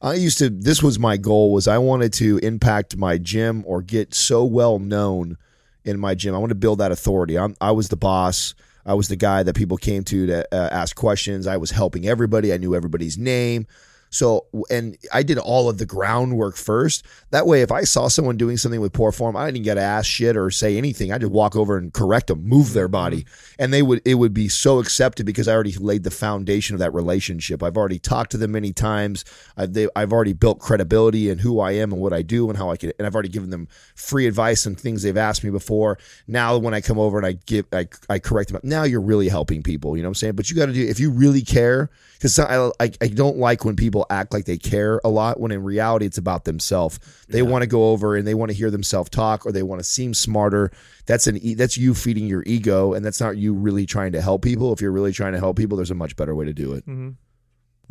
[0.00, 0.48] I used to.
[0.48, 1.52] This was my goal.
[1.52, 5.36] Was I wanted to impact my gym or get so well known
[5.84, 6.34] in my gym.
[6.34, 7.36] I want to build that authority.
[7.36, 8.54] I'm, I was the boss.
[8.86, 11.46] I was the guy that people came to to uh, ask questions.
[11.46, 12.50] I was helping everybody.
[12.50, 13.66] I knew everybody's name.
[14.10, 17.04] So, and I did all of the groundwork first.
[17.30, 19.80] That way, if I saw someone doing something with poor form, I didn't get to
[19.80, 21.12] ask shit or say anything.
[21.12, 22.92] I just walk over and correct them, move their mm-hmm.
[22.92, 23.26] body,
[23.58, 24.02] and they would.
[24.04, 27.62] It would be so accepted because I already laid the foundation of that relationship.
[27.62, 29.24] I've already talked to them many times.
[29.56, 32.58] I've, they, I've already built credibility in who I am and what I do and
[32.58, 32.92] how I can.
[32.98, 35.98] And I've already given them free advice and things they've asked me before.
[36.26, 38.60] Now, when I come over and I give, I, I correct them.
[38.64, 39.96] Now you're really helping people.
[39.96, 40.34] You know what I'm saying?
[40.34, 43.64] But you got to do if you really care because I, I, I don't like
[43.64, 46.98] when people act like they care a lot when in reality it's about themselves.
[47.28, 49.80] They want to go over and they want to hear themselves talk or they want
[49.80, 50.70] to seem smarter.
[51.06, 54.22] That's an e- that's you feeding your ego and that's not you really trying to
[54.22, 54.72] help people.
[54.72, 56.86] If you're really trying to help people, there's a much better way to do it.
[56.86, 57.10] Mm-hmm.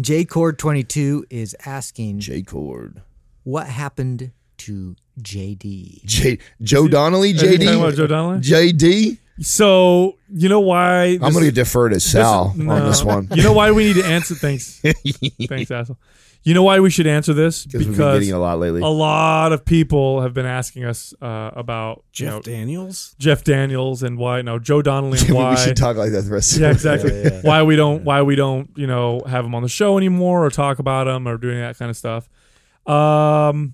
[0.02, 3.02] J Cord 22 is asking J Cord.
[3.44, 6.06] what happened to JD.
[6.06, 8.40] J Joe Donnelly, Are you JD, Joe Donnelly?
[8.40, 9.18] JD.
[9.42, 11.18] So you know why?
[11.22, 12.74] I'm going to defer to Sal no.
[12.74, 13.28] on this one.
[13.34, 14.36] You know why we need to answer?
[14.36, 14.82] Thanks,
[15.48, 15.98] thanks, asshole.
[16.44, 17.66] You know why we should answer this?
[17.66, 18.82] Because we've been getting a lot lately.
[18.82, 23.16] a lot of people have been asking us uh, about you Jeff know, Daniels.
[23.20, 26.56] Jeff Daniels and why no Joe Donnelly and we should talk like that the rest
[26.56, 29.64] of yeah the exactly why we don't why we don't you know have him on
[29.64, 32.30] the show anymore or talk about him or doing that kind of stuff.
[32.86, 33.74] Um,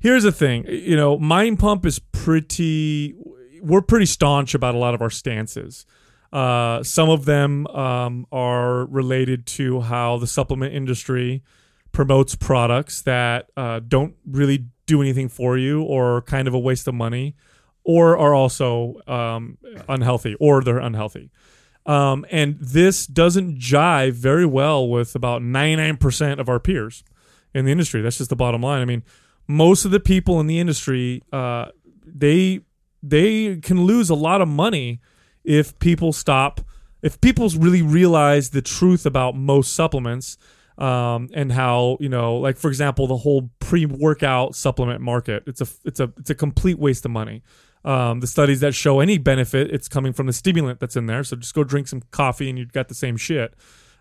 [0.00, 3.14] here's the thing, you know, Mind Pump is pretty.
[3.64, 5.86] We're pretty staunch about a lot of our stances.
[6.32, 11.42] Uh, some of them um, are related to how the supplement industry
[11.92, 16.88] promotes products that uh, don't really do anything for you or kind of a waste
[16.88, 17.36] of money
[17.84, 19.58] or are also um,
[19.88, 21.30] unhealthy or they're unhealthy.
[21.86, 27.04] Um, and this doesn't jive very well with about 99% of our peers
[27.54, 28.02] in the industry.
[28.02, 28.80] That's just the bottom line.
[28.80, 29.04] I mean,
[29.46, 31.66] most of the people in the industry, uh,
[32.06, 32.60] they
[33.08, 35.00] they can lose a lot of money
[35.44, 36.60] if people stop
[37.04, 40.38] if people really realize the truth about most supplements
[40.78, 45.44] um, and how you know like for example the whole pre-workout supplement market.
[45.46, 47.42] It's a it's a it's a complete waste of money.
[47.84, 51.22] Um, the studies that show any benefit it's coming from the stimulant that's in there.
[51.22, 53.54] So just go drink some coffee and you've got the same shit.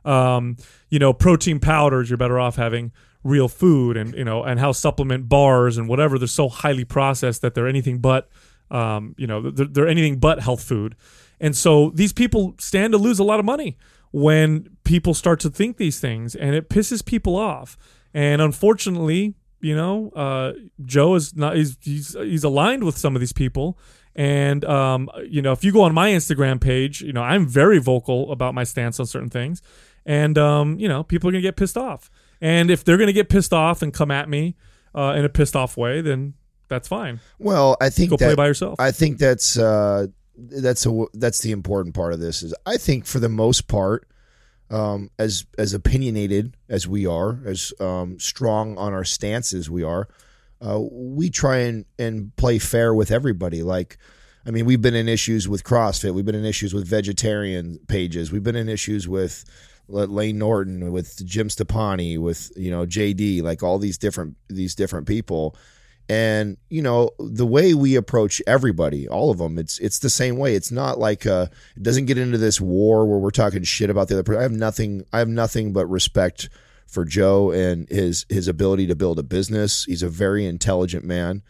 [0.05, 0.55] Um,
[0.89, 2.93] you know protein powders you're better off having
[3.23, 7.41] real food and you know and how supplement bars and whatever they're so highly processed
[7.41, 8.29] that they're anything but
[8.73, 10.95] um, you know they're, they're anything but health food.
[11.39, 13.77] And so these people stand to lose a lot of money
[14.11, 17.77] when people start to think these things and it pisses people off.
[18.13, 20.51] And unfortunately you know uh,
[20.83, 23.77] joe is not he's, he's he's aligned with some of these people.
[24.15, 27.79] And um, you know if you go on my instagram page you know i'm very
[27.79, 29.61] vocal about my stance on certain things.
[30.05, 32.09] And um, you know people are gonna get pissed off.
[32.41, 34.55] And if they're gonna get pissed off and come at me
[34.95, 36.33] uh, in a pissed off way then
[36.73, 40.85] that's fine Well, I think go that, play by yourself I think that's uh, that's
[40.85, 44.07] a that's the important part of this is I think for the most part,
[44.69, 49.83] um, as as opinionated as we are, as um, strong on our stance as we
[49.83, 50.07] are,
[50.65, 53.61] uh, we try and and play fair with everybody.
[53.61, 53.97] Like,
[54.45, 58.31] I mean, we've been in issues with CrossFit, we've been in issues with vegetarian pages,
[58.31, 59.45] we've been in issues with.
[59.89, 65.07] Layne Norton with Jim Stoppani with you know JD like all these different these different
[65.07, 65.57] people
[66.09, 70.37] and you know the way we approach everybody all of them it's it's the same
[70.37, 70.55] way.
[70.55, 74.07] It's not like uh it doesn't get into this war where we're talking shit about
[74.07, 76.49] the other person i have nothing i have nothing but respect
[76.87, 79.85] for joe and his his ability to build a business.
[79.85, 81.41] He's a very intelligent man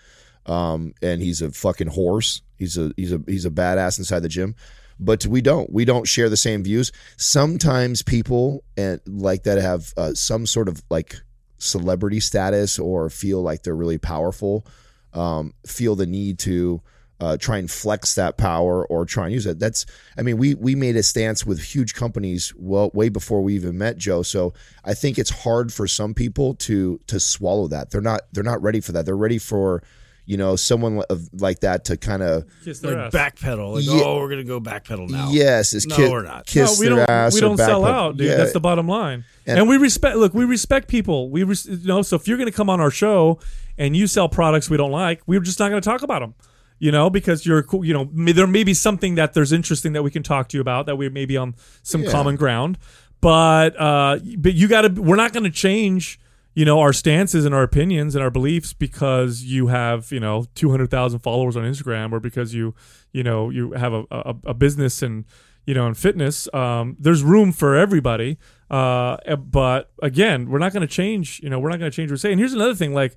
[0.45, 2.41] um and he's a fucking horse.
[2.57, 4.55] He's a he's a he's a badass inside the gym.
[4.99, 6.91] But we don't we don't share the same views.
[7.17, 11.15] Sometimes people and like that have uh, some sort of like
[11.63, 14.65] celebrity status or feel like they're really powerful
[15.13, 16.81] um, feel the need to
[17.19, 19.59] uh, try and flex that power or try and use it.
[19.59, 19.85] That's
[20.17, 23.77] i mean we we made a stance with huge companies well way before we even
[23.77, 24.23] met joe.
[24.23, 24.53] So
[24.83, 27.91] i think it's hard for some people to to swallow that.
[27.91, 29.05] They're not they're not ready for that.
[29.05, 29.83] They're ready for
[30.25, 33.13] you know someone of- like that to kind of Like ass.
[33.13, 33.75] backpedal.
[33.75, 34.01] Like, Yeah.
[34.05, 35.29] oh, we're gonna go backpedal now.
[35.31, 36.45] yes is No, ki- we're not.
[36.45, 37.09] kiss no, we their don't.
[37.09, 38.27] ass we or don't sell out, dude.
[38.27, 38.35] Yeah.
[38.37, 39.25] That's the bottom line.
[39.45, 40.15] And- And, we respect.
[40.17, 41.29] Look, we respect people.
[41.29, 43.39] We, res, you know, so if you're going to come on our show
[43.77, 46.33] and you sell products we don't like, we're just not going to talk about them.
[46.79, 47.83] You know, because you're, cool.
[47.83, 50.61] You know, there may be something that there's interesting that we can talk to you
[50.61, 52.11] about that we may be on some Yeah.
[52.11, 52.77] common ground.
[53.21, 54.89] But, uh, but you got to.
[55.01, 56.19] We're not going to change.
[56.53, 60.45] You know our stances and our opinions and our beliefs because you have you know
[60.55, 62.75] two hundred thousand followers on Instagram or because you
[63.11, 65.25] you know you have a, a, a business and
[65.65, 68.37] you know in fitness um, there's room for everybody.
[68.69, 72.09] Uh, but again we're not going to change you know we're not going to change
[72.09, 73.15] what we say and here's another thing like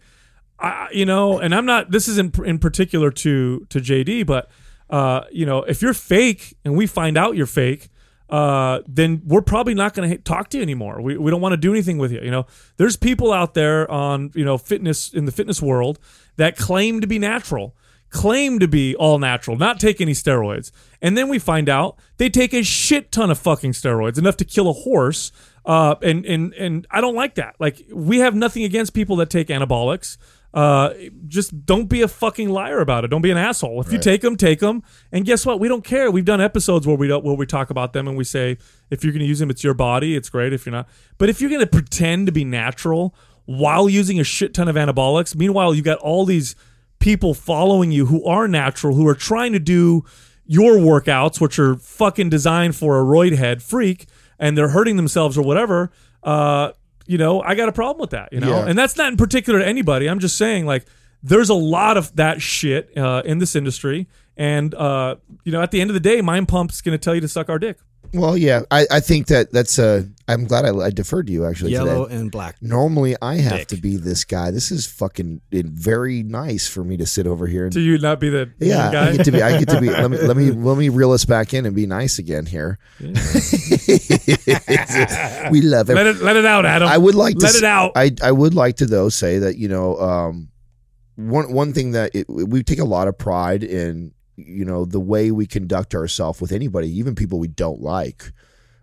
[0.59, 4.51] I, you know and i'm not this isn't in particular to to jd but
[4.91, 7.89] uh, you know, if you're fake and we find out you're fake,
[8.28, 11.00] uh, then we're probably not going to talk to you anymore.
[11.00, 12.20] We, we don't want to do anything with you.
[12.20, 12.46] You know,
[12.76, 15.98] there's people out there on, you know, fitness in the fitness world
[16.36, 17.76] that claim to be natural,
[18.10, 20.72] claim to be all natural, not take any steroids.
[21.00, 24.44] And then we find out they take a shit ton of fucking steroids, enough to
[24.44, 25.30] kill a horse.
[25.64, 27.56] Uh, and, and, and I don't like that.
[27.58, 30.16] Like, we have nothing against people that take anabolics.
[30.57, 30.94] Uh,
[31.28, 33.09] just don't be a fucking liar about it.
[33.09, 33.78] Don't be an asshole.
[33.82, 34.82] If you take them, take them.
[35.12, 35.61] And guess what?
[35.61, 36.11] We don't care.
[36.11, 38.57] We've done episodes where we don't, where we talk about them and we say
[38.88, 40.16] if you're going to use them, it's your body.
[40.16, 40.54] It's great.
[40.54, 40.88] If you're not,
[41.18, 44.76] but if you're going to pretend to be natural while using a shit ton of
[44.76, 46.57] anabolics, meanwhile you've got all these
[47.00, 50.07] people following you who are natural, who are trying to do
[50.46, 54.07] your workouts, which are fucking designed for a roid head freak,
[54.38, 55.90] and they're hurting themselves or whatever.
[56.22, 56.72] Uh,
[57.07, 58.66] you know, I got a problem with that, you know, Yeah.
[58.66, 60.09] and that's not in particular to anybody.
[60.09, 60.86] I'm just saying, like,
[61.22, 65.70] there's a lot of that shit uh, in this industry, and uh, you know, at
[65.70, 67.78] the end of the day, Mind Pump's going to tell you to suck our dick.
[68.14, 71.44] Well, yeah, I, I think that that's uh I'm glad I, I deferred to you
[71.46, 72.16] actually Yellow today.
[72.16, 72.57] and black.
[72.61, 73.68] Normally, I have Dick.
[73.68, 74.50] to be this guy.
[74.50, 77.98] This is fucking it, very nice for me to sit over here and To you
[77.98, 79.09] not be the yeah, guy.
[79.11, 79.42] I get to be.
[79.42, 79.88] I get to be.
[79.90, 82.78] Let me let me let me reel us back in and be nice again here.
[83.00, 83.07] we
[85.62, 85.94] love it.
[85.94, 86.88] let it let it out, Adam.
[86.88, 87.92] I would like to let s- it out.
[87.96, 90.48] I I would like to though say that you know um,
[91.16, 95.01] one one thing that it, we take a lot of pride in you know the
[95.01, 98.32] way we conduct ourselves with anybody, even people we don't like.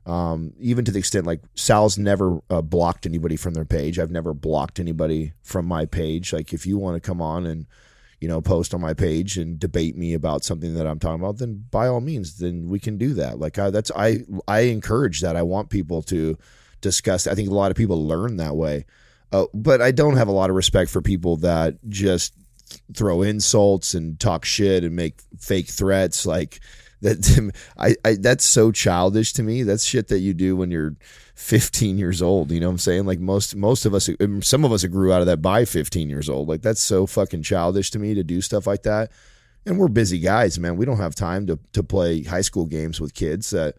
[0.06, 4.00] Um, even to the extent like Sal's never uh, blocked anybody from their page.
[4.00, 6.34] I've never blocked anybody from my page.
[6.34, 7.68] Like if you want to come on and
[8.20, 11.38] you know post on my page and debate me about something that I'm talking about,
[11.38, 13.40] then by all means, then we can do that.
[13.40, 15.38] Like I, that's I I encourage that.
[15.38, 16.38] I want people to
[16.82, 17.26] discuss.
[17.26, 18.86] I think a lot of people learn that way.
[19.32, 22.34] Uh, but I don't have a lot of respect for people that just
[22.96, 26.60] throw insults and talk shit and make fake threats like
[27.02, 29.64] that I, I that's so childish to me.
[29.64, 30.96] That's shit that you do when you're
[31.36, 33.06] 15 years old you know what i'm saying?
[33.06, 36.10] Like most most of us uh, some of us grew out of that by 15
[36.10, 36.48] years old.
[36.48, 39.12] Like that's so fucking childish to me to do stuff like that.
[39.66, 40.78] And we're busy guys man.
[40.78, 43.76] We don't have time to to play high school games with kids that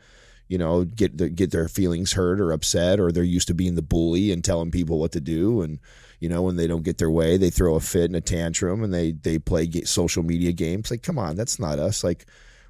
[0.49, 3.83] you know get get their feelings hurt or upset or they're used to being the
[3.83, 5.63] bully and telling people what to do.
[5.63, 5.79] And
[6.21, 8.83] you know when they don't get their way they throw a fit and a tantrum
[8.83, 12.27] and they they play social media games like come on that's not us like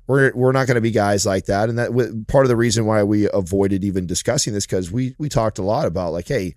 [0.07, 2.85] we're we're not going to be guys like that and that part of the reason
[2.87, 6.55] why we avoided even discussing this cuz we we talked a lot about like hey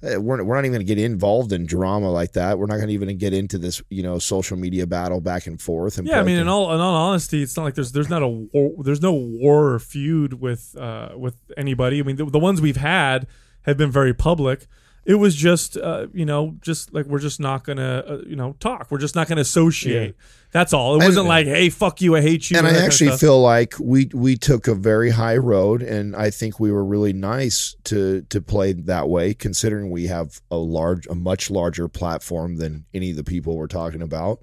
[0.00, 2.56] uh, we're, we're not even going to get involved in drama like that.
[2.56, 5.60] We're not going to even get into this, you know, social media battle back and
[5.60, 5.98] forth.
[5.98, 8.22] And Yeah, I mean, in all in all honesty, it's not like there's there's not
[8.22, 11.98] a war, there's no war or feud with uh, with anybody.
[11.98, 13.26] I mean, the, the ones we've had
[13.62, 14.66] have been very public.
[15.04, 18.56] It was just uh, you know just like we're just not gonna uh, you know
[18.60, 18.88] talk.
[18.90, 20.14] We're just not gonna associate.
[20.50, 21.00] That's all.
[21.00, 22.58] It wasn't like hey fuck you, I hate you.
[22.58, 25.82] and I that kind of actually feel like we we took a very high road,
[25.82, 30.40] and I think we were really nice to to play that way, considering we have
[30.50, 34.42] a large, a much larger platform than any of the people we're talking about.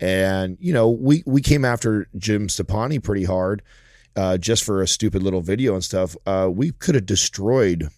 [0.00, 3.62] And you know, we we came after Jim Stoppani pretty hard,
[4.16, 6.16] uh, just for a stupid little video and stuff.
[6.26, 7.88] Uh, we could have destroyed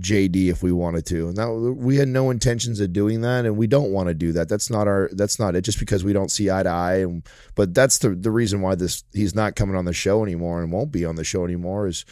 [0.00, 3.56] JD if we wanted to, and that we had no intentions of doing that, and
[3.56, 4.48] we don't want to do that.
[4.48, 5.10] That's not our.
[5.12, 5.62] That's not it.
[5.62, 8.74] Just because we don't see eye to eye, and but that's the the reason why
[8.76, 11.88] this he's not coming on the show anymore and won't be on the show anymore
[11.88, 12.04] is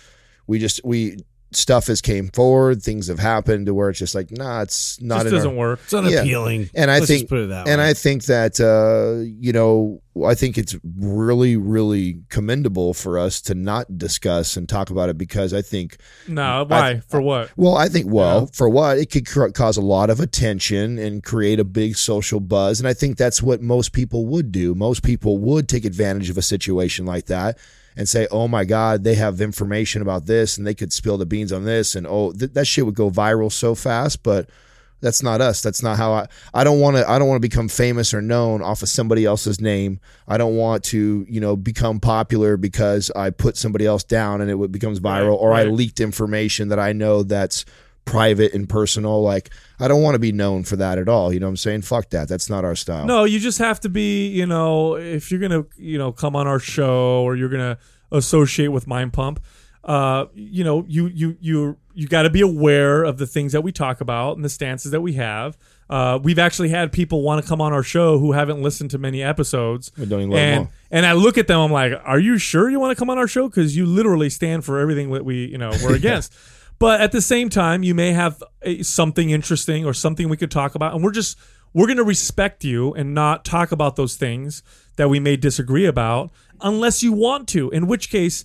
[0.46, 1.18] we just we
[1.56, 5.22] stuff has came forward, things have happened to where it's just like nah, it's not
[5.22, 5.80] just doesn't work.
[5.84, 6.70] It's unappealing.
[6.74, 7.88] and I Let's think, just put it that and way.
[7.88, 13.54] I think that uh, you know, I think it's really, really commendable for us to
[13.54, 15.96] not discuss and talk about it because I think,
[16.28, 17.50] No, why for what?
[17.56, 21.58] well, I think, well, for what it could cause a lot of attention and create
[21.58, 24.74] a big social buzz, and I think that's what most people would do.
[24.74, 27.58] Most people would take advantage of a situation like that
[27.96, 31.26] and say, "Oh my God, they have information about this, and they could spill the
[31.26, 34.48] beans on this," and oh, th- that shit would go viral so fast, but
[35.00, 35.60] that's not us.
[35.60, 38.22] That's not how i i don't want to i don't want to become famous or
[38.22, 40.00] known off of somebody else's name.
[40.26, 44.50] I don't want to you know become popular because i put somebody else down and
[44.50, 47.64] it becomes viral Right, or i leaked information that i know that's
[48.06, 49.50] private and personal like
[49.80, 51.82] i don't want to be known for that at all you know what i'm saying
[51.82, 55.30] fuck that that's not our style No, you just have to be, you know, if
[55.30, 57.78] you're gonna, you know, come on our show or you're gonna
[58.12, 59.40] associate with Mind Pump,
[59.84, 63.62] uh, you know, you you you you got to be aware of the things that
[63.62, 65.56] we talk about and the stances that we have.
[65.88, 68.98] Uh, we've actually had people want to come on our show who haven't listened to
[68.98, 72.38] many episodes, We don't even and and I look at them, I'm like, are you
[72.38, 73.48] sure you want to come on our show?
[73.48, 76.34] Because you literally stand for everything that we, you know, we're against.
[76.78, 80.50] But at the same time, you may have a, something interesting or something we could
[80.50, 81.38] talk about, and we're just
[81.72, 84.62] we're going to respect you and not talk about those things
[84.96, 87.70] that we may disagree about unless you want to.
[87.70, 88.44] In which case,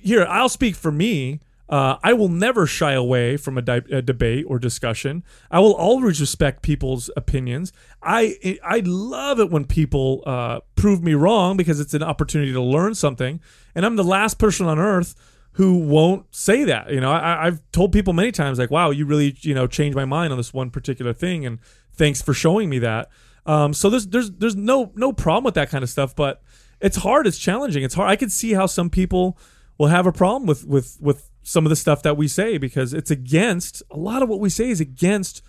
[0.00, 1.40] here I'll speak for me.
[1.68, 5.24] Uh, I will never shy away from a, di- a debate or discussion.
[5.50, 7.72] I will always respect people's opinions.
[8.02, 12.60] I I love it when people uh, prove me wrong because it's an opportunity to
[12.60, 13.40] learn something.
[13.74, 15.14] And I'm the last person on earth
[15.54, 16.90] who won't say that.
[16.90, 19.96] You know, I, I've told people many times like, "Wow, you really you know changed
[19.96, 21.58] my mind on this one particular thing," and
[21.92, 23.08] thanks for showing me that.
[23.46, 26.42] Um, so there's there's there's no no problem with that kind of stuff, but
[26.80, 27.26] it's hard.
[27.26, 27.84] It's challenging.
[27.84, 28.10] It's hard.
[28.10, 29.38] I could see how some people
[29.78, 32.92] will have a problem with with with some of the stuff that we say because
[32.94, 35.42] it's against a lot of what we say is against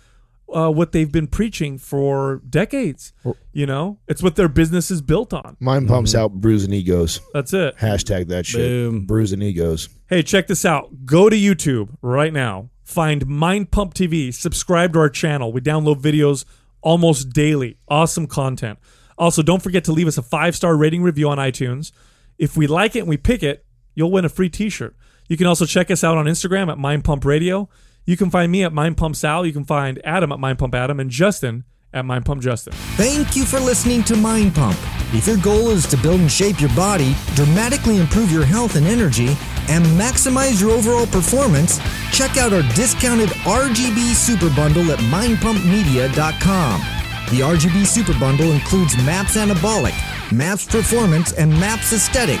[0.54, 3.12] uh, what they've been preaching for decades.
[3.52, 5.56] You know, it's what their business is built on.
[5.60, 7.20] Mind pumps out bruising egos.
[7.32, 7.76] That's it.
[7.76, 8.60] Hashtag that shit.
[8.60, 9.06] Boom.
[9.06, 9.88] Bruising egos.
[10.08, 11.04] Hey, check this out.
[11.04, 12.70] Go to YouTube right now.
[12.84, 14.32] Find Mind Pump TV.
[14.32, 15.52] Subscribe to our channel.
[15.52, 16.44] We download videos
[16.82, 17.78] almost daily.
[17.88, 18.78] Awesome content.
[19.18, 21.90] Also, don't forget to leave us a five star rating review on iTunes.
[22.38, 24.94] If we like it and we pick it, you'll win a free t shirt.
[25.28, 27.68] You can also check us out on Instagram at Mind Pump Radio.
[28.06, 29.44] You can find me at Mind Pump Sal.
[29.44, 32.72] You can find Adam at Mind Pump Adam and Justin at Mind Pump Justin.
[32.94, 34.78] Thank you for listening to Mind Pump.
[35.12, 38.86] If your goal is to build and shape your body, dramatically improve your health and
[38.86, 39.28] energy,
[39.68, 41.80] and maximize your overall performance,
[42.12, 46.80] check out our discounted RGB Super Bundle at mindpumpmedia.com.
[47.30, 49.94] The RGB Super Bundle includes MAPS Anabolic,
[50.32, 52.40] MAPS Performance, and MAPS Aesthetic.